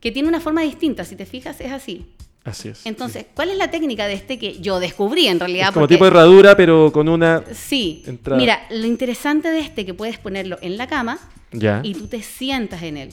[0.00, 2.12] que tiene una forma distinta, si te fijas, es así.
[2.44, 2.86] Así es.
[2.86, 5.68] Entonces, ¿cuál es la técnica de este que yo descubrí en realidad?
[5.68, 7.42] es como Porque- tipo de herradura, pero con una.
[7.52, 8.04] Sí.
[8.06, 8.40] entrada.
[8.40, 11.18] Mira, lo interesante de este que puedes ponerlo en la cama
[11.50, 11.80] Ya.
[11.82, 13.12] y tú te sientas en él.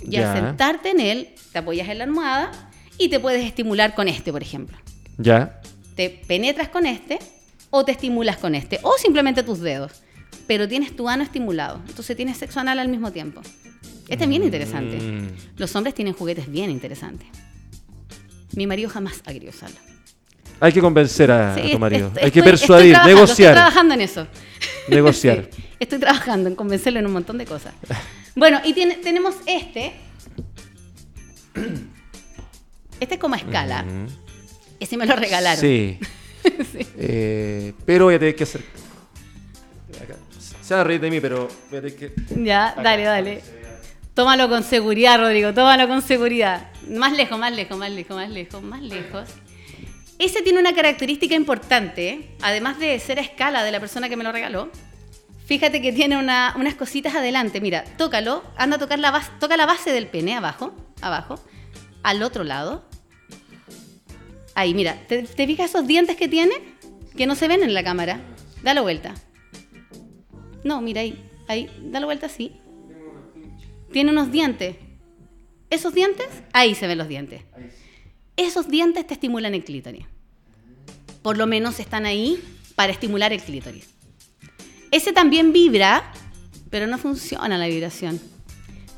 [0.00, 0.32] Y Ya.
[0.32, 2.67] al sentarte en él, te apoyas en la almohada
[2.98, 4.76] y te puedes estimular con este, por ejemplo.
[5.16, 5.60] Ya.
[5.96, 7.18] Te penetras con este
[7.70, 9.92] o te estimulas con este o simplemente tus dedos.
[10.46, 11.80] Pero tienes tu ano estimulado.
[11.88, 13.40] Entonces tienes sexo anal al mismo tiempo.
[14.08, 14.96] Este es bien interesante.
[14.96, 15.28] Mm.
[15.56, 17.28] Los hombres tienen juguetes bien interesantes.
[18.54, 19.76] Mi marido jamás ha querido usarlo.
[20.60, 22.10] Hay que convencer a, Sí, a tu marido.
[22.20, 23.50] Hay que persuadir, estoy negociar.
[23.52, 24.26] Estoy trabajando en eso.
[24.88, 25.48] Negociar.
[25.78, 27.72] Sí, estoy trabajando en convencerlo en un montón de cosas.
[28.34, 29.92] Bueno, y tiene- tenemos este.
[33.00, 33.84] Este es como a escala.
[34.80, 35.60] Ese me lo regalaron.
[35.60, 35.98] Sí.
[36.96, 38.62] Eh, pero voy a tener que hacer.
[40.02, 40.14] Acá.
[40.62, 42.12] Se van a reír de mí, pero voy a tener que.
[42.42, 43.42] Ya, dale, dale.
[44.14, 46.70] Tómalo con seguridad, Rodrigo, tómalo con seguridad.
[46.88, 49.28] Más lejos, más lejos, más lejos, más lejos, más lejos.
[50.18, 52.30] Ese tiene una característica importante, ¿eh?
[52.40, 54.70] además de ser a escala de la persona que me lo regaló.
[55.46, 57.60] Fíjate que tiene una- unas cositas adelante.
[57.60, 61.36] Mira, tócalo, anda a tocar la base, toca la base del pene abajo, abajo,
[62.08, 62.84] al otro lado.
[64.54, 66.54] Ahí, mira, ¿te, fijas esos dientes que tiene?
[67.14, 68.20] Que no se ven en la cámara.
[68.62, 69.14] Dale vuelta.
[70.64, 72.56] No, mira ahí, ahí, dale vuelta así.
[73.92, 74.76] Tiene unos dientes.
[75.68, 76.26] ¿Esos dientes?
[76.54, 77.42] Ahí se ven los dientes.
[78.36, 80.06] Esos dientes te estimulan el clítoris.
[81.20, 82.42] Por lo menos están ahí
[82.74, 83.86] para estimular el clítoris.
[84.90, 86.10] Ese también vibra,
[86.70, 88.18] pero no funciona la vibración.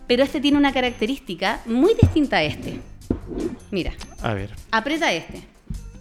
[0.06, 2.89] Pero este tiene una característica muy distinta a este.
[3.70, 4.50] Mira, A ver.
[4.70, 5.42] aprieta este.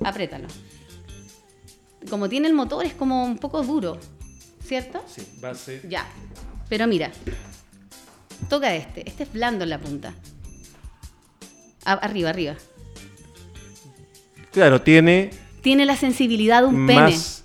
[0.04, 0.48] Apriétalo.
[2.10, 4.00] Como tiene el motor, es como un poco duro,
[4.66, 5.04] ¿cierto?
[5.08, 5.82] Sí, base.
[5.88, 6.08] Ya.
[6.70, 7.12] Pero mira.
[8.50, 9.08] Toca este.
[9.08, 10.14] Este es blando en la punta.
[11.86, 12.56] A- arriba, arriba.
[14.52, 15.30] Claro, tiene
[15.62, 17.02] Tiene la sensibilidad de un pene.
[17.02, 17.44] más,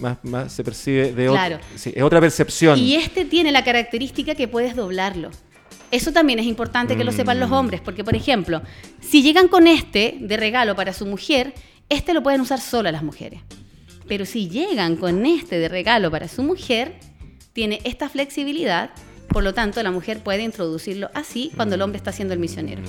[0.00, 1.56] más, más se percibe de Claro.
[1.56, 1.68] otra.
[1.76, 2.78] Sí, es otra percepción.
[2.78, 5.30] Y este tiene la característica que puedes doblarlo.
[5.92, 7.52] Eso también es importante que lo sepan los Mm.
[7.52, 8.62] hombres, porque por ejemplo,
[9.00, 11.54] si llegan con este de regalo para su mujer,
[11.88, 13.40] este lo pueden usar solo las mujeres.
[14.08, 16.98] Pero si llegan con este de regalo para su mujer,
[17.52, 18.90] tiene esta flexibilidad,
[19.28, 22.82] por lo tanto la mujer puede introducirlo así cuando el hombre está haciendo el misionero.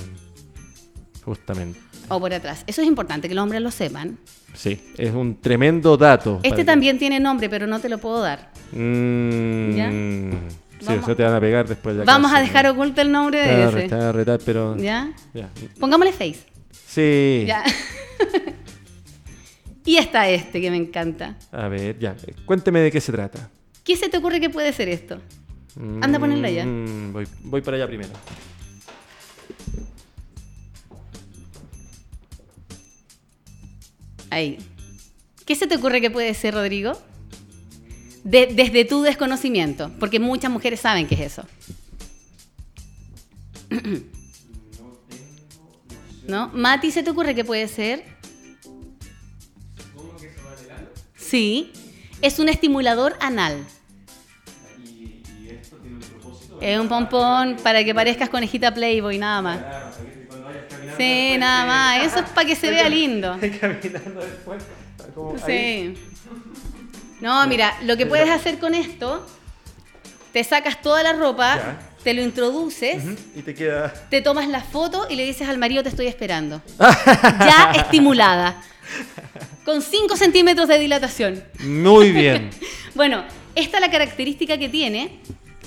[1.24, 1.78] Justamente.
[2.08, 2.64] O por atrás.
[2.66, 4.18] Eso es importante que los hombres lo sepan.
[4.54, 6.36] Sí, es un tremendo dato.
[6.36, 8.50] Este para que- también tiene nombre, pero no te lo puedo dar.
[8.72, 9.90] Mm, ¿Ya?
[10.84, 12.46] Sí, Vamos, eso te van a pegar después de vamos a sí.
[12.46, 13.88] dejar oculto el nombre a de re- ese.
[13.88, 14.76] te van a retar, pero...
[14.76, 15.12] ¿Ya?
[15.32, 15.48] Ya.
[15.80, 16.40] Pongámosle face.
[16.86, 17.44] Sí.
[17.46, 17.64] Ya.
[19.86, 21.36] y está este que me encanta.
[21.52, 22.14] A ver, ya.
[22.44, 23.48] Cuénteme de qué se trata.
[23.82, 25.20] ¿Qué se te ocurre que puede ser esto?
[25.76, 26.64] Anda a ponerlo allá.
[26.66, 28.10] Mm, voy, voy para allá primero.
[34.30, 34.58] Ahí.
[35.46, 36.92] ¿Qué se te ocurre que puede ser, Rodrigo?
[38.24, 41.44] De- desde tu desconocimiento, porque muchas mujeres saben qué es eso.
[46.26, 46.48] ¿No?
[46.54, 48.02] Mati, ¿se te ocurre que puede ser?
[51.16, 51.70] Sí.
[52.22, 53.62] Es un estimulador anal.
[56.60, 59.60] Es un pompón para que parezcas conejita Playboy, nada más.
[60.96, 62.06] Sí, nada más.
[62.12, 63.36] Eso es para que se vea lindo.
[63.60, 64.62] Caminando después.
[65.14, 65.94] como ahí.
[67.20, 69.24] No, mira, lo que puedes hacer con esto,
[70.32, 71.78] te sacas toda la ropa, Ya.
[72.02, 73.02] te lo introduces,
[73.36, 73.92] Y te queda...
[74.10, 76.60] te tomas la foto y le dices al marido te estoy esperando.
[76.78, 78.60] ya estimulada.
[79.64, 81.42] Con 5 centímetros de dilatación.
[81.60, 82.50] Muy bien.
[82.94, 83.24] Bueno,
[83.56, 85.18] esta es la característica que tiene.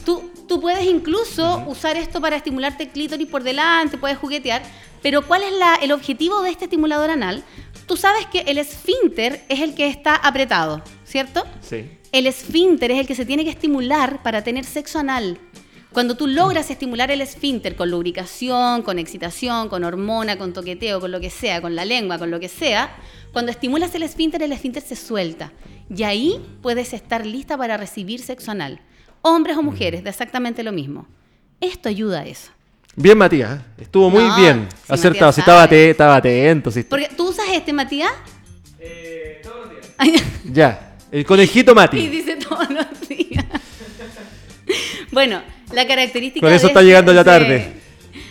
[0.06, 4.62] Tú, tú puedes incluso usar esto para estimularte el clítoris por delante, puedes juguetear,
[5.02, 7.44] pero ¿cuál es la- el objetivo de este estimulador anal?
[7.86, 11.44] Tú sabes que el esfínter es el que está apretado, ¿cierto?
[11.62, 11.90] Sí.
[12.12, 15.38] El esfínter es el que se tiene que estimular para tener sexo anal.
[15.94, 21.12] Cuando tú logras estimular el esfínter con lubricación, con excitación, con hormona, con toqueteo, con
[21.12, 22.96] lo que sea, con la lengua, con lo que sea,
[23.32, 25.52] cuando estimulas el esfínter, el esfínter se suelta.
[25.90, 28.82] Y ahí puedes estar lista para recibir sexo anal.
[29.22, 31.08] Hombres o mujeres, da exactamente lo mismo.
[31.62, 32.52] Esto ayuda a eso.
[32.96, 33.60] Bien, Matías.
[33.80, 34.68] Estuvo muy No, bien.
[34.86, 35.32] si Acertado.
[35.32, 35.64] Si estaba,
[36.18, 36.70] atento.
[36.72, 38.12] si- Porque tú usas este, Matías,
[40.52, 40.87] Ya.
[41.12, 42.08] El conejito y Mati.
[42.08, 43.46] dice todos los días.
[45.12, 45.42] bueno,
[45.74, 47.74] la característica Con eso está este- llegando la tarde.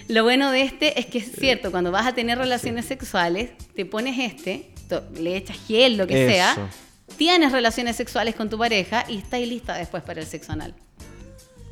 [0.08, 3.84] Lo bueno de este es que es cierto, cuando vas a tener relaciones sexuales, te
[3.84, 4.70] pones este,
[5.18, 6.32] le echas gel, lo que Eso.
[6.32, 6.70] sea,
[7.16, 10.74] tienes relaciones sexuales con tu pareja y estás lista después para el sexo anal.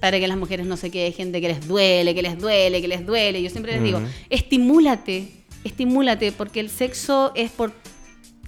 [0.00, 2.88] Para que las mujeres no se quejen de que les duele, que les duele, que
[2.88, 3.40] les duele.
[3.40, 4.06] Yo siempre les digo, Ujú.
[4.30, 5.28] estimúlate,
[5.62, 7.72] estimúlate, porque el sexo es por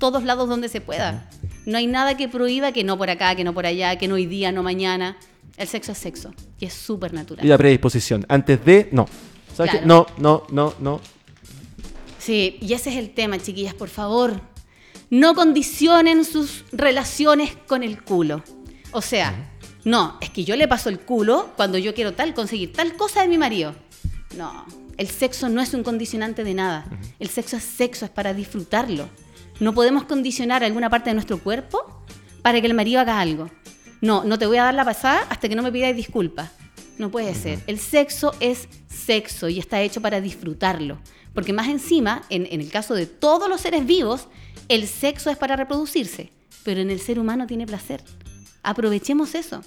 [0.01, 1.31] todos lados donde se pueda.
[1.67, 4.15] No hay nada que prohíba que no por acá, que no por allá, que no
[4.15, 5.17] hoy día, no mañana.
[5.57, 7.45] El sexo es sexo y es súper natural.
[7.45, 8.25] Y la predisposición.
[8.29, 9.09] Antes de, no.
[9.55, 9.81] ¿Sabes qué?
[9.85, 11.01] No, no, no, no.
[12.19, 14.41] Sí, y ese es el tema, chiquillas, por favor.
[15.11, 18.43] No condicionen sus relaciones con el culo.
[18.93, 19.53] O sea,
[19.85, 23.23] no, es que yo le paso el culo cuando yo quiero tal, conseguir tal cosa
[23.23, 23.75] de mi marido.
[24.37, 26.87] No, el sexo no es un condicionante de nada.
[27.19, 29.09] El sexo es sexo, es para disfrutarlo.
[29.61, 32.05] No podemos condicionar alguna parte de nuestro cuerpo
[32.43, 33.51] para que el marido haga algo.
[34.01, 36.51] No, no te voy a dar la pasada hasta que no me pidáis disculpas.
[36.99, 37.61] No puede ser.
[37.67, 40.99] El sexo es sexo y está hecho para disfrutarlo.
[41.35, 44.29] Porque más encima, en, en el caso de todos los seres vivos,
[44.69, 46.31] el sexo es para reproducirse.
[46.65, 48.03] Pero en el ser humano tiene placer.
[48.63, 49.63] Aprovechemos eso.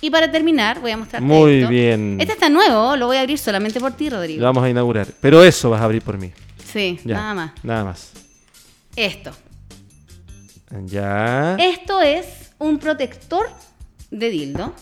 [0.00, 1.68] Y para terminar, voy a mostrarte Muy esto.
[1.70, 2.16] bien.
[2.20, 4.40] Este está nuevo, lo voy a abrir solamente por ti, Rodrigo.
[4.40, 5.06] Lo vamos a inaugurar.
[5.20, 6.32] Pero eso vas a abrir por mí.
[6.72, 7.16] Sí, Ya.
[7.16, 7.52] nada más.
[7.62, 8.10] Nada más.
[8.96, 9.30] Esto.
[10.86, 11.56] Ya.
[11.58, 13.46] Esto es un protector
[14.10, 14.74] de dildo.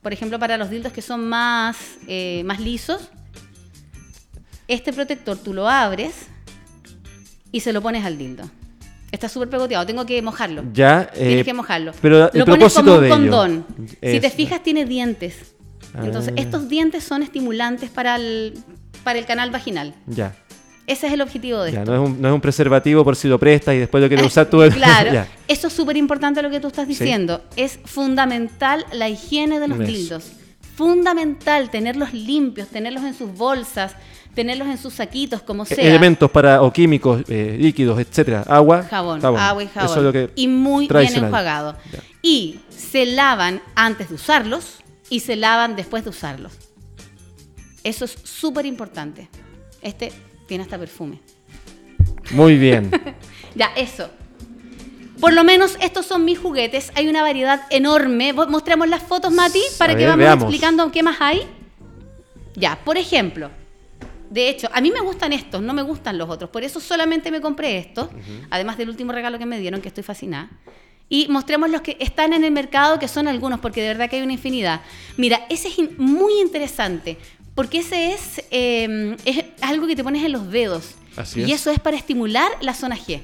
[0.00, 1.76] Por ejemplo, para los dildos que son más,
[2.08, 3.08] eh, más lisos,
[4.68, 6.12] este protector tú lo abres
[7.52, 8.44] y se lo pones al dildo.
[9.12, 10.64] Está súper pegoteado, tengo que mojarlo.
[10.72, 11.10] Ya.
[11.12, 11.92] Tienes eh, que mojarlo.
[12.00, 13.66] Pero el lo pones como un condón.
[14.02, 15.54] Si te fijas, tiene dientes.
[15.94, 16.40] Entonces, Ah.
[16.40, 18.54] estos dientes son estimulantes para el,
[19.04, 19.94] para el canal vaginal.
[20.06, 20.34] Ya.
[20.86, 21.92] Ese es el objetivo de Ya, esto.
[21.96, 24.24] no es, un, no es un preservativo por si lo prestas y después lo quieres
[24.24, 24.58] Eh, usar tú.
[24.74, 25.28] Claro, Ya.
[25.46, 26.90] eso es súper importante lo que tú estás Sí.
[26.94, 27.40] diciendo.
[27.56, 29.86] Es fundamental la higiene de los Eso.
[29.86, 30.32] dildos.
[30.74, 33.94] Fundamental tenerlos limpios, tenerlos en sus bolsas,
[34.34, 35.76] tenerlos en sus saquitos, como sea.
[35.84, 38.42] E- Elementos para o químicos, eh, líquidos, etcétera.
[38.48, 38.82] Agua.
[38.82, 39.90] Jabón, agua y jabón.
[39.90, 41.76] Eso es lo que y muy bien enjuagado.
[41.92, 42.00] Ya.
[42.22, 44.78] Y se lavan antes de usarlos
[45.10, 46.52] y se lavan después de usarlos.
[47.84, 49.28] Eso es súper importante.
[49.82, 50.12] Este
[50.52, 51.18] tiene hasta perfume.
[52.32, 52.90] Muy bien.
[53.54, 54.08] Ya, eso.
[55.20, 56.90] Por lo menos estos son mis juguetes.
[56.94, 58.32] Hay una variedad enorme.
[58.32, 60.44] Mostremos las fotos, Mati, para A que ver, vamos veamos.
[60.44, 61.42] explicando qué más hay.
[62.54, 63.50] Ya, por ejemplo.
[64.30, 66.48] De hecho, a mí me gustan estos, no me gustan los otros.
[66.50, 68.08] Por eso solamente me compré estos.
[68.50, 70.48] Además del último regalo que me dieron, que estoy fascinada.
[71.10, 74.16] Y mostremos los que están en el mercado, que son algunos, porque de verdad que
[74.16, 74.80] hay una infinidad.
[75.18, 77.18] Mira, ese es in- muy interesante,
[77.54, 80.94] porque ese es, eh, es algo que te pones en los dedos.
[81.16, 81.60] Así y es.
[81.60, 83.20] eso es para estimular la zona G.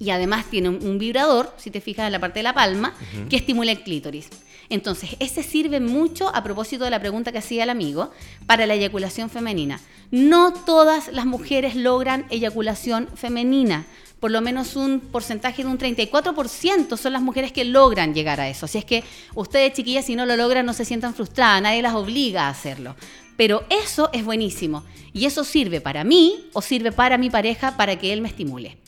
[0.00, 2.94] Y además tiene un, un vibrador, si te fijas en la parte de la palma,
[3.28, 4.28] que estimula el clítoris.
[4.70, 8.10] Entonces, ese sirve mucho, a propósito de la pregunta que hacía el amigo,
[8.46, 9.80] para la eyaculación femenina.
[10.10, 13.84] No todas las mujeres logran eyaculación femenina.
[14.20, 18.48] Por lo menos un porcentaje de un 34% son las mujeres que logran llegar a
[18.48, 18.66] eso.
[18.66, 19.02] Así es que
[19.34, 22.94] ustedes, chiquillas, si no lo logran, no se sientan frustradas, nadie las obliga a hacerlo.
[23.36, 24.84] Pero eso es buenísimo.
[25.12, 28.78] Y eso sirve para mí o sirve para mi pareja para que él me estimule.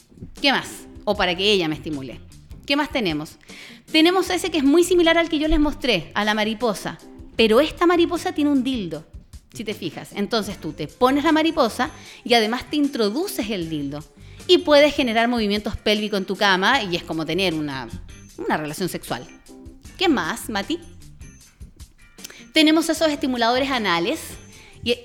[0.40, 0.68] ¿Qué más?
[1.04, 2.20] O para que ella me estimule.
[2.66, 3.38] ¿Qué más tenemos?
[3.90, 6.98] Tenemos ese que es muy similar al que yo les mostré, a la mariposa.
[7.36, 9.04] Pero esta mariposa tiene un dildo,
[9.52, 10.10] si te fijas.
[10.14, 11.90] Entonces tú te pones la mariposa
[12.24, 14.04] y además te introduces el dildo.
[14.46, 17.88] Y puedes generar movimientos pélvicos en tu cama y es como tener una,
[18.38, 19.26] una relación sexual.
[19.98, 20.78] ¿Qué más, Mati?
[22.52, 24.20] Tenemos esos estimuladores anales.
[24.84, 24.96] Y,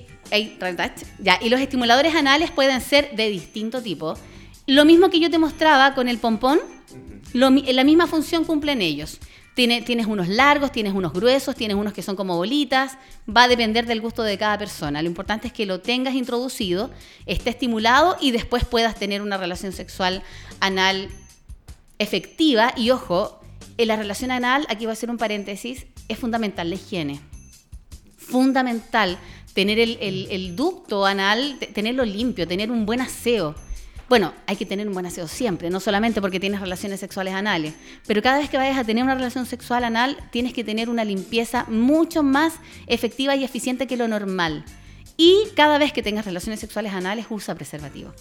[1.19, 4.15] ya, y los estimuladores anales pueden ser de distinto tipo.
[4.67, 6.59] Lo mismo que yo te mostraba con el pompón,
[7.31, 9.17] lo la misma función cumplen ellos.
[9.55, 12.97] tienes unos largos, tienes unos gruesos, tienes unos que son como bolitas.
[13.33, 15.01] Va a depender del gusto de cada persona.
[15.01, 16.91] Lo importante es que lo tengas introducido,
[17.25, 20.21] esté estimulado y después puedas tener una relación sexual
[20.59, 21.07] anal
[21.97, 22.73] efectiva.
[22.75, 23.39] Y ojo,
[23.77, 27.21] en la relación anal, aquí va a ser un paréntesis, es fundamental la higiene.
[28.17, 29.17] Fundamental
[29.53, 33.55] tener el, el ducto anal, tenerlo limpio, tener un buen aseo
[34.09, 37.73] bueno, hay que tener un buen aseo siempre, no solamente porque tienes relaciones sexuales anales,
[38.05, 41.03] pero cada vez que vayas a tener una relación sexual anal, tienes que tener una
[41.03, 42.53] limpieza mucho más
[42.87, 44.63] efectiva y eficiente que lo normal.
[45.17, 48.13] Y cada vez que tengas relaciones sexuales anales, usa preservativo.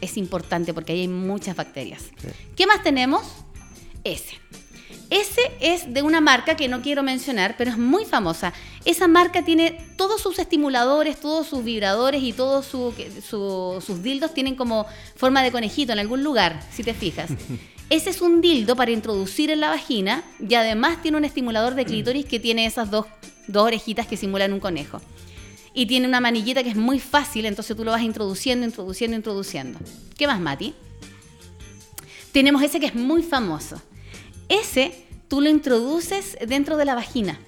[0.00, 2.04] Es importante porque ahí hay muchas bacterias.
[2.54, 3.22] ¿Qué más tenemos?
[4.04, 4.38] Ese.
[5.10, 8.52] Ese es de una marca que no quiero mencionar, pero es muy famosa.
[8.84, 14.86] Esa marca tiene todos sus estimuladores, todos sus vibradores y todos sus dildos tienen como
[15.14, 17.30] forma de conejito en algún lugar, si te fijas.
[17.90, 21.84] Ese es un dildo para introducir en la vagina y además tiene un estimulador de
[21.84, 23.06] clítoris que tiene esas dos,
[23.46, 25.00] dos orejitas que simulan un conejo.
[25.72, 29.78] Y tiene una manillita que es muy fácil, entonces tú lo vas introduciendo, introduciendo, introduciendo.
[30.16, 30.74] ¿Qué más, Mati?
[32.32, 33.80] Tenemos ese que es muy famoso
[34.48, 37.38] ese tú lo introduces dentro de la vagina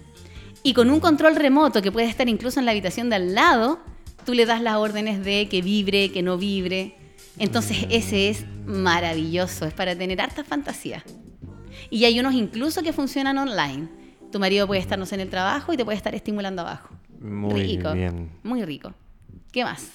[0.63, 3.79] y con un control remoto que puede estar incluso en la habitación de al lado,
[4.25, 6.95] tú le das las órdenes de que vibre, que no vibre.
[7.39, 11.05] Entonces ese es maravilloso, es para tener harta fantasía.
[11.91, 13.89] Y hay unos incluso que funcionan online.
[14.33, 16.91] Tu marido puede estarnos en el trabajo y te puede estar estimulando abajo.
[17.21, 18.31] Muy rico, bien.
[18.43, 18.93] Muy rico.
[19.53, 19.89] ¿Qué más?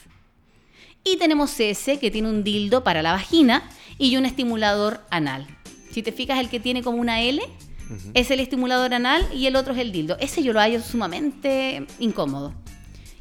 [1.03, 5.45] Y tenemos ese que tiene un dildo para la vagina y un estimulador anal.
[5.93, 7.39] Si te fijas, el que tiene como una L
[8.15, 10.17] es el estimulador anal y el otro es el dildo.
[10.19, 12.51] Ese yo lo hallo sumamente incómodo.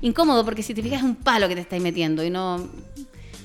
[0.01, 2.67] Incómodo porque si te fijas es un palo que te estáis metiendo y no...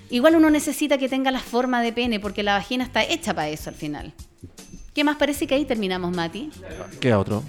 [0.09, 3.49] Igual uno necesita que tenga la forma de pene porque la vagina está hecha para
[3.49, 4.13] eso al final.
[4.97, 6.49] ¿Qué más parece que ahí terminamos, Mati?
[6.99, 7.43] ¿Qué otro?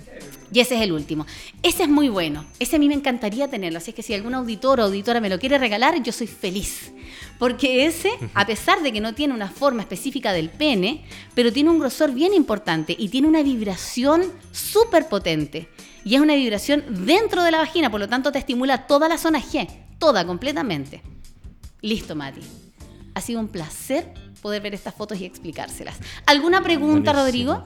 [0.53, 1.25] Y ese es el último.
[1.63, 2.45] Ese es muy bueno.
[2.59, 3.79] Ese a mí me encantaría tenerlo.
[3.79, 6.93] Así es que si algún auditor o auditora me lo quiere regalar, yo soy feliz.
[7.39, 11.71] Porque ese, a pesar de que no tiene una forma específica del pene, pero tiene
[11.71, 15.71] un grosor bien importante y tiene una vibración súper potente.
[16.05, 19.17] Y es una vibración dentro de la vagina, por lo tanto te estimula toda la
[19.17, 19.67] zona G,
[19.99, 21.01] toda completamente.
[21.81, 22.43] Listo, Mati.
[23.15, 25.97] Ha sido un placer poder ver estas fotos y explicárselas.
[26.27, 27.65] ¿Alguna pregunta, Rodrigo?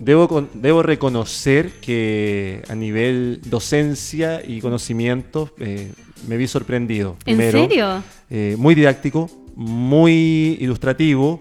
[0.00, 5.92] Debo, debo reconocer que a nivel docencia y conocimiento eh,
[6.28, 7.16] me vi sorprendido.
[7.24, 8.02] ¿En serio?
[8.28, 11.40] Eh, muy didáctico, muy ilustrativo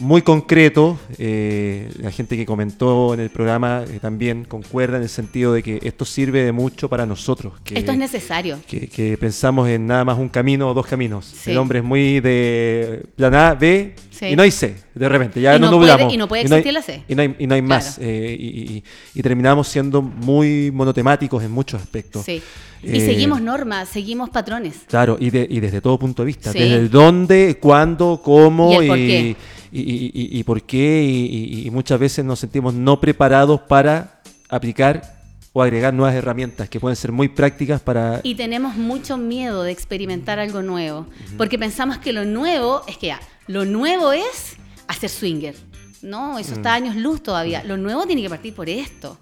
[0.00, 0.98] muy concreto.
[1.18, 5.62] Eh, la gente que comentó en el programa eh, también concuerda en el sentido de
[5.62, 7.54] que esto sirve de mucho para nosotros.
[7.64, 8.58] Que, esto es necesario.
[8.66, 11.46] Que, pensamos en nada más un camino o dos caminos.
[11.46, 13.94] El hombre es muy de plan A, B
[14.30, 15.40] y no hay C, de repente.
[15.40, 17.02] Ya y no, Puede, y no puede existir la C.
[17.08, 17.98] Y no hay, y no hay más.
[18.00, 22.24] Eh, y, y, terminamos siendo muy monotemáticos en muchos aspectos.
[22.24, 22.42] Sí.
[22.82, 24.80] Y seguimos normas, seguimos patrones.
[24.88, 26.52] Claro, y, de, y desde todo punto de vista.
[26.52, 29.36] Desde el dónde, cuándo, cómo y,
[29.72, 35.14] y, por qué y, muchas veces nos sentimos no preparados para aplicar
[35.54, 38.20] o agregar nuevas herramientas que pueden ser muy prácticas para...
[38.22, 41.06] Y tenemos mucho miedo de experimentar algo nuevo,
[41.36, 44.56] porque pensamos que lo nuevo es que ya, lo nuevo es
[44.88, 45.54] hacer swinger.
[46.02, 47.62] No, eso está años luz todavía.
[47.64, 49.18] Lo nuevo tiene que partir por esto.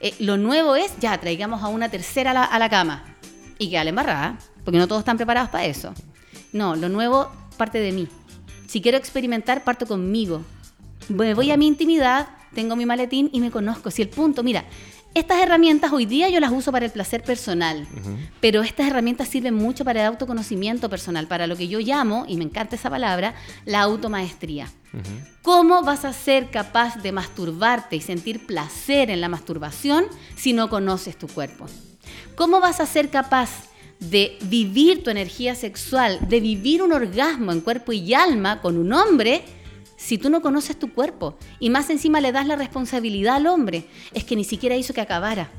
[0.00, 3.04] Eh, lo nuevo es, ya, traigamos a una tercera a la, a la cama
[3.58, 5.92] y que la embarrada, porque no todos están preparados para eso.
[6.52, 8.08] No, lo nuevo parte de mí.
[8.66, 10.42] Si quiero experimentar, parto conmigo.
[11.08, 13.90] Me voy a mi intimidad, tengo mi maletín y me conozco.
[13.90, 14.64] Si el punto, mira,
[15.12, 17.84] Estas herramientas hoy día yo las uso para el placer personal,
[18.40, 22.36] pero estas herramientas sirven mucho para el autoconocimiento personal, para lo que yo llamo, y
[22.36, 23.34] me encanta esa palabra,
[23.64, 24.70] la automaestría.
[25.42, 30.04] ¿Cómo vas a ser capaz de masturbarte y sentir placer en la masturbación
[30.36, 31.66] si no conoces tu cuerpo?
[32.36, 33.50] ¿Cómo vas a ser capaz
[33.98, 38.92] de vivir tu energía sexual, de vivir un orgasmo en cuerpo y alma con un
[38.92, 39.42] hombre
[40.00, 43.84] si tú no conoces tu cuerpo y más encima le das la responsabilidad al hombre,
[44.14, 45.50] es que ni siquiera hizo que acabara.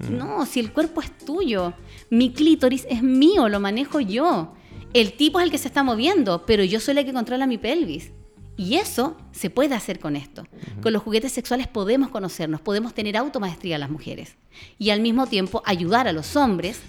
[0.00, 0.18] Mm.
[0.18, 1.74] No, si el cuerpo es tuyo,
[2.10, 4.52] mi clítoris es mío, lo manejo yo.
[4.92, 7.56] El tipo es el que se está moviendo, pero yo soy la que controla mi
[7.56, 8.10] pelvis.
[8.56, 10.44] Y eso se puede hacer con esto.
[10.82, 14.34] Con los juguetes sexuales podemos conocernos, podemos tener automaestría a las mujeres
[14.76, 16.80] y al mismo tiempo ayudar a los hombres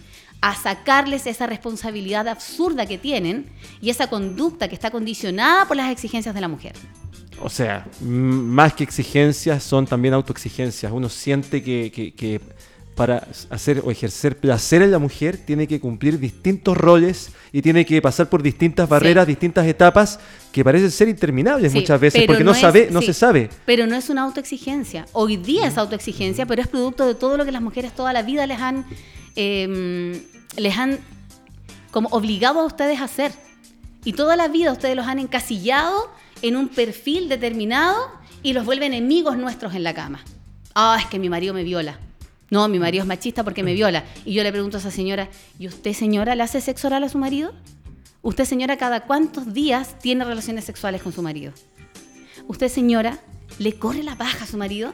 [0.41, 3.47] a sacarles esa responsabilidad absurda que tienen
[3.81, 6.73] y esa conducta que está condicionada por las exigencias de la mujer.
[7.41, 10.91] O sea, más que exigencias son también autoexigencias.
[10.91, 12.41] Uno siente que,
[12.95, 17.85] para hacer o ejercer placer en la mujer tiene que cumplir distintos roles y tiene
[17.85, 20.17] que pasar por distintas barreras, distintas etapas
[20.53, 23.49] que parecen ser interminables muchas veces porque no, sabe, no se sabe.
[23.65, 25.05] Pero no es una autoexigencia.
[25.11, 28.21] Hoy día es autoexigencia, pero es producto de todo lo que las mujeres toda la
[28.21, 28.85] vida les han
[29.35, 30.21] Em,
[30.57, 30.99] les han
[31.91, 33.31] como obligado a ustedes a hacer.
[34.03, 36.11] Y toda la vida ustedes los han encasillado
[36.41, 38.11] en un perfil determinado
[38.43, 40.23] y los vuelven enemigos nuestros en la cama.
[40.73, 41.99] Ah, es que mi marido me viola.
[42.49, 44.03] No, mi marido es machista porque me viola.
[44.23, 47.09] Y yo le pregunto a esa señora, ¿y usted señora le hace sexo oral a
[47.09, 47.53] su marido?
[48.21, 51.53] ¿Usted señora cada cuántos días tiene relaciones sexuales con su marido?
[52.47, 53.19] ¿Usted señora
[53.57, 54.93] le corre la paja a su marido?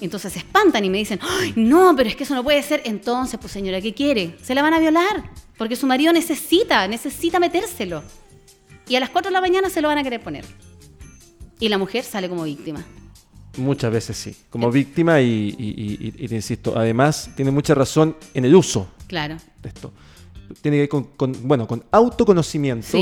[0.00, 1.20] Entonces se espantan y me dicen,
[1.56, 2.82] no, pero es que eso no puede ser.
[2.84, 4.36] Entonces, pues señora, ¿qué quiere?
[4.42, 8.02] Se la van a violar, porque su marido necesita, necesita metérselo.
[8.88, 10.44] Y a las 4 de la mañana se lo van a querer poner.
[11.58, 12.84] Y la mujer sale como víctima.
[13.56, 14.72] Muchas veces sí, como eh.
[14.72, 19.36] víctima y, te insisto, además tiene mucha razón en el uso claro.
[19.60, 19.92] de esto.
[20.62, 22.96] Tiene que ver con, bueno, con autoconocimiento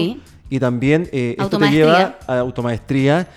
[0.50, 3.28] y también eh, esto te lleva a automaestría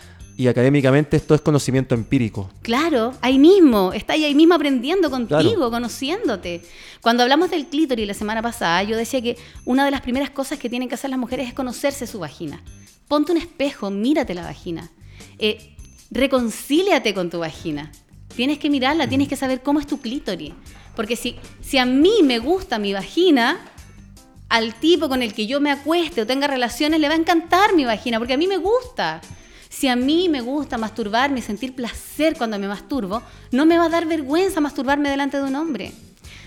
[0.42, 2.50] y académicamente esto es conocimiento empírico.
[2.64, 6.64] Claro, ahí mismo, está ahí mismo aprendiendo contigo, conociéndote.
[7.00, 10.58] Cuando hablamos del clítoris la semana pasada, yo decía que una de las primeras cosas
[10.58, 12.64] que tienen que hacer las mujeres es conocerse su vagina.
[13.08, 14.90] Ponte un espejo, mírate la vagina.
[15.38, 15.76] Eh,
[16.10, 17.92] reconcíliate con tu vagina.
[18.36, 20.54] Tienes que mirarla, tienes que saber cómo es tu clítoris.
[20.96, 23.60] Porque si, si a mí me gusta mi vagina,
[24.50, 27.76] al tipo con el que yo me acueste o tenga relaciones le va a encantar
[27.76, 29.22] mi vagina, porque a mí me gusta.
[29.72, 33.86] Si a mí me gusta masturbarme y sentir placer cuando me masturbo, no me va
[33.86, 35.94] a dar vergüenza masturbarme delante de un hombre.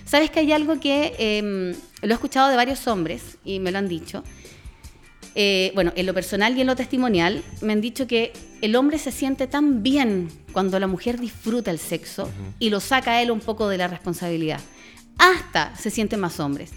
[0.04, 3.78] Sabes que hay algo que em, lo he escuchado de varios hombres y me lo
[3.78, 4.22] han dicho.
[5.34, 8.98] Eh, bueno, en lo personal y en lo testimonial, me han dicho que el hombre
[8.98, 13.30] se siente tan bien cuando la mujer disfruta el sexo y lo saca a él
[13.30, 14.60] un poco de la responsabilidad.
[15.16, 16.72] Hasta se sienten más hombres.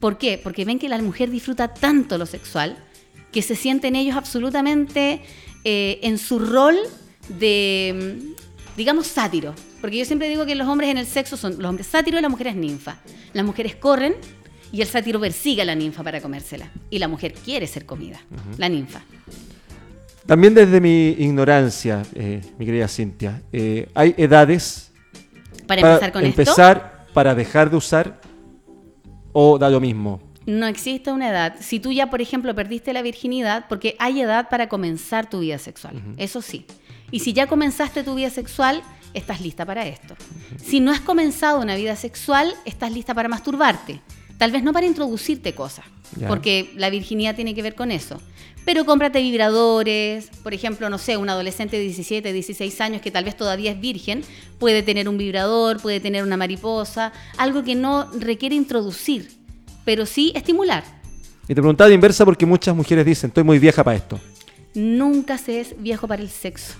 [0.00, 0.40] ¿Por qué?
[0.42, 2.82] Porque ven que la mujer disfruta tanto lo sexual
[3.36, 5.20] que se sienten ellos absolutamente
[5.68, 6.76] eh, en su rol
[7.28, 8.20] de,
[8.76, 9.52] digamos, sátiro.
[9.80, 12.22] Porque yo siempre digo que los hombres en el sexo son los hombres sátiros y
[12.22, 12.98] las mujeres ninfa.
[13.32, 14.14] Las mujeres corren
[14.70, 16.70] y el sátiro persigue a la ninfa para comérsela.
[16.88, 18.20] Y la mujer quiere ser comida,
[18.58, 19.02] la ninfa.
[20.24, 24.92] También desde mi ignorancia, eh, mi querida Cintia, eh, hay edades
[25.66, 28.20] para, empezar con empezar, para dejar de usar
[29.32, 30.20] o da lo mismo.
[30.46, 31.56] No existe una edad.
[31.60, 35.58] Si tú ya, por ejemplo, perdiste la virginidad, porque hay edad para comenzar tu vida
[35.58, 36.64] sexual, eso sí.
[37.10, 38.82] Y si ya comenzaste tu vida sexual,
[39.12, 40.16] estás lista para esto.
[40.62, 44.00] Si no has comenzado una vida sexual, estás lista para masturbarte.
[44.38, 45.84] Tal vez no para introducirte cosas,
[46.28, 48.20] porque la virginidad tiene que ver con eso.
[48.66, 53.24] Pero cómprate vibradores, por ejemplo, no sé, un adolescente de 17, 16 años que tal
[53.24, 54.22] vez todavía es virgen,
[54.58, 59.35] puede tener un vibrador, puede tener una mariposa, algo que no requiere introducir
[59.86, 60.84] pero sí estimular.
[61.44, 64.20] Y te preguntaba de inversa porque muchas mujeres dicen, estoy muy vieja para esto.
[64.74, 66.74] Nunca se es viejo para el sexo.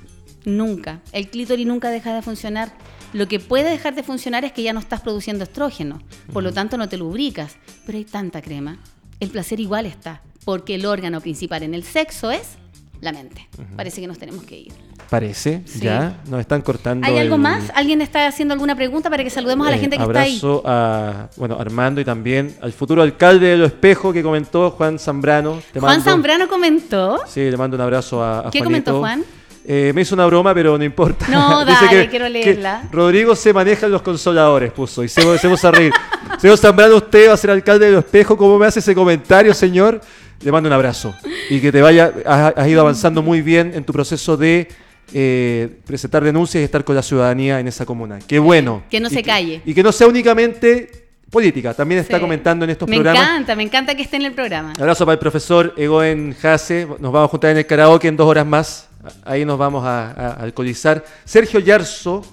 [0.45, 1.01] Nunca.
[1.13, 2.73] El clítoris nunca deja de funcionar.
[3.13, 6.03] Lo que puede dejar de funcionar es que ya no estás produciendo estrógeno.
[6.33, 7.57] Por lo tanto, no te lubricas.
[7.87, 8.79] Pero hay tanta crema.
[9.21, 10.23] El placer igual está.
[10.45, 12.59] Porque el órgano principal en el sexo es
[13.01, 13.49] la mente.
[13.77, 14.73] Parece que nos tenemos que ir.
[15.11, 17.07] Parece, ya, nos están cortando.
[17.07, 17.71] ¿Hay algo más?
[17.75, 20.37] ¿Alguien está haciendo alguna pregunta para que saludemos a la eh, gente que está ahí?
[20.37, 24.99] Abrazo a, bueno, Armando y también al futuro alcalde de Lo Espejo que comentó, Juan
[24.99, 25.61] Zambrano.
[25.79, 27.21] Juan Zambrano comentó.
[27.27, 29.25] Sí, le mando un abrazo a, a ¿Qué comentó Juan?
[29.69, 31.27] Eh, me hizo una broma, pero no importa.
[31.29, 32.85] No, dale, quiero leerla.
[32.93, 35.93] Rodrigo se maneja en los consoladores, puso, y se, se a reír.
[36.39, 39.53] señor Zambrano, usted va a ser alcalde de Lo Espejo, ¿cómo me hace ese comentario,
[39.53, 40.01] señor?
[40.41, 41.15] Le mando un abrazo.
[41.51, 44.69] Y que te vaya, has ido avanzando muy bien en tu proceso de
[45.15, 48.19] eh, presentar denuncias y estar con la ciudadanía en esa comuna.
[48.27, 48.83] Qué bueno.
[48.91, 49.63] Que no se calle.
[49.65, 52.21] Y que no sea únicamente política, también está Sí.
[52.21, 53.23] comentando en estos Me programas.
[53.23, 54.73] encanta, me encanta que esté en el programa.
[54.79, 56.87] Abrazo para el profesor Egoen Jase.
[56.99, 58.89] Nos vamos a juntar en el karaoke en dos horas más.
[59.25, 61.05] Ahí nos vamos a, a- a alcoholizar.
[61.25, 62.25] Sergio Yarzo,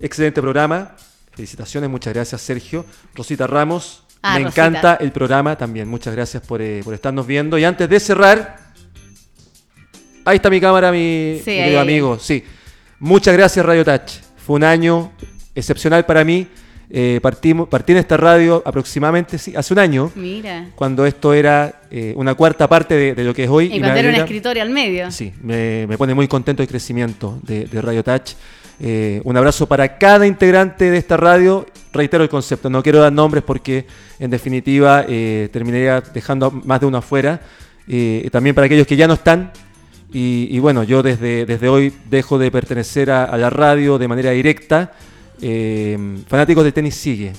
[0.00, 0.92] excelente programa.
[1.32, 2.84] Felicitaciones, muchas gracias Sergio.
[3.14, 4.66] Rosita Ramos, Ah, me Rosita.
[4.66, 5.88] encanta el programa también.
[5.88, 7.56] Muchas gracias por, eh, por estarnos viendo.
[7.58, 8.56] Y antes de cerrar,
[10.24, 11.86] ahí está mi cámara, mi, Sí, mi querido ahí.
[11.88, 12.18] amigo.
[12.18, 12.42] Sí.
[12.98, 14.12] Muchas gracias Radio Touch.
[14.44, 15.12] Fue un año
[15.54, 16.46] excepcional para mí.
[16.88, 20.68] Eh, partimos, partí en esta radio aproximadamente sí, hace un año Mira.
[20.76, 23.66] cuando esto era eh, una cuarta parte de, de lo que es hoy.
[23.66, 25.10] Y me cuando era un escritorio al medio.
[25.10, 28.34] Sí, me, me pone muy contento el crecimiento de, de Radio Touch.
[28.80, 31.66] Eh, un abrazo para cada integrante de esta radio.
[31.92, 33.86] Reitero el concepto, no quiero dar nombres porque
[34.18, 37.40] en definitiva eh, terminaría dejando más de uno afuera.
[37.88, 39.50] Eh, también para aquellos que ya no están.
[40.12, 44.08] Y, y bueno, yo desde, desde hoy dejo de pertenecer a, a la radio de
[44.08, 44.92] manera directa.
[45.40, 45.98] Eh,
[46.28, 47.32] Fanáticos de tenis sigue.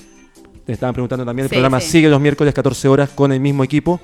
[0.66, 1.90] Te estaban preguntando también, el Sí, programa sí.
[1.90, 4.00] sigue los miércoles 14 horas con el mismo equipo.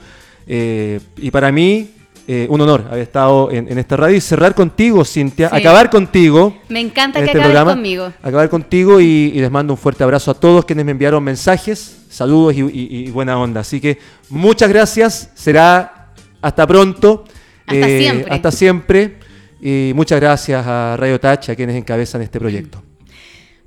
[0.46, 1.90] Y para mí,
[2.26, 5.56] eh, un honor haber estado en, en esta radio y cerrar contigo, Cintia, Sí.
[5.56, 6.56] acabar contigo.
[6.68, 8.12] Me encanta en que este acabes programa, conmigo.
[8.22, 9.04] Acabar contigo y,
[9.34, 13.06] y les mando un fuerte abrazo a todos quienes me enviaron mensajes, saludos y, y-
[13.06, 13.60] y buena onda.
[13.60, 13.98] Así que
[14.30, 17.24] muchas gracias, será hasta pronto.
[17.68, 18.32] eh, Hasta siempre.
[18.34, 19.18] Hasta siempre.
[19.60, 22.82] Y muchas gracias a Radio Touch, a quienes encabezan este proyecto.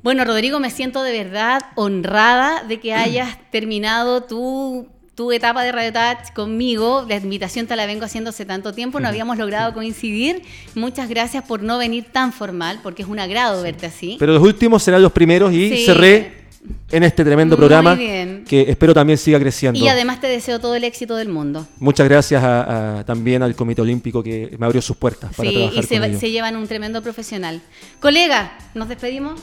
[0.03, 4.87] Bueno, Rodrigo, me siento de verdad honrada de que hayas terminado tu,
[5.17, 7.03] tu etapa de Radio Touch conmigo.
[7.09, 10.43] La invitación te la vengo haciendo hace tanto tiempo, no habíamos logrado coincidir.
[10.75, 14.15] Muchas gracias por no venir tan formal, porque es un agrado verte así.
[14.19, 15.85] Pero los últimos serán los primeros y Sí.
[15.85, 16.45] cerré
[16.91, 18.43] en este tremendo Muy programa bien.
[18.47, 19.79] que espero también siga creciendo.
[19.79, 21.65] Y además te deseo todo el éxito del mundo.
[21.79, 25.55] Muchas gracias a- a- también al Comité Olímpico que me abrió sus puertas para Sí,
[25.55, 27.59] trabajar y se, con se llevan un tremendo profesional.
[27.99, 29.39] Colega, ¿nos despedimos?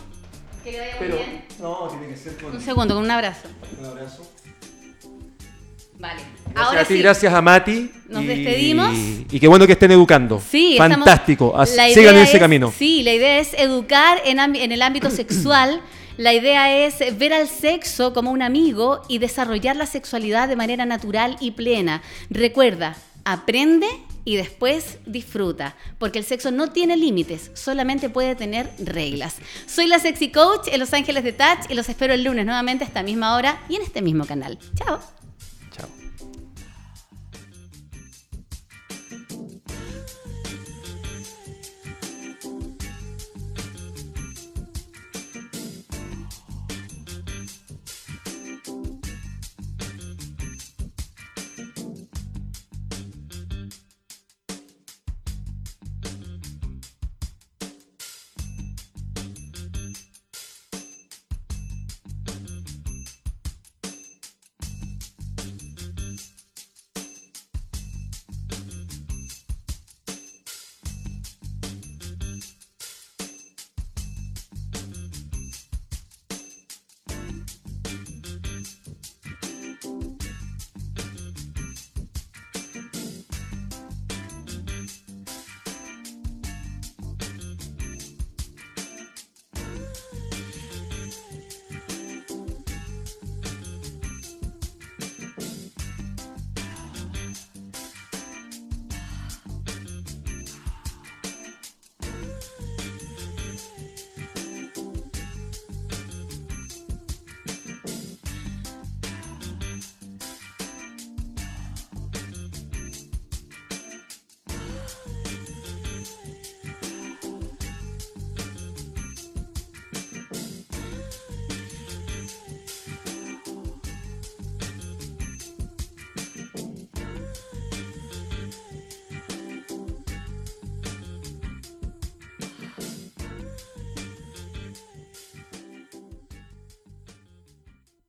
[0.62, 1.44] Que le vaya muy bien.
[1.60, 3.48] no, tiene que ser con Un segundo, con un abrazo.
[3.80, 4.30] un abrazo.
[6.04, 6.20] Vale.
[6.52, 7.00] Gracias Ahora a ti, sí.
[7.02, 7.90] gracias a Mati.
[8.08, 8.94] Nos y- despedimos.
[9.30, 10.40] Y qué bueno que estén educando.
[10.40, 11.54] Sí, Fantástico.
[11.66, 12.72] Sigan en ese es- camino.
[12.76, 15.80] Sí, la idea es educar en, en el ámbito sexual.
[16.16, 20.84] La idea es ver al sexo como un amigo y desarrollar la sexualidad de manera
[20.86, 22.02] natural y plena.
[22.30, 22.94] Recuerda,
[23.24, 23.88] aprende
[24.24, 29.36] y después disfruta, porque el sexo no tiene límites, solamente puede tener reglas.
[29.66, 32.84] Soy la Sexy Coach en Los Ángeles de Touch y los espero el lunes nuevamente
[32.84, 34.56] a esta misma hora y en este mismo canal.
[34.76, 35.00] Chao.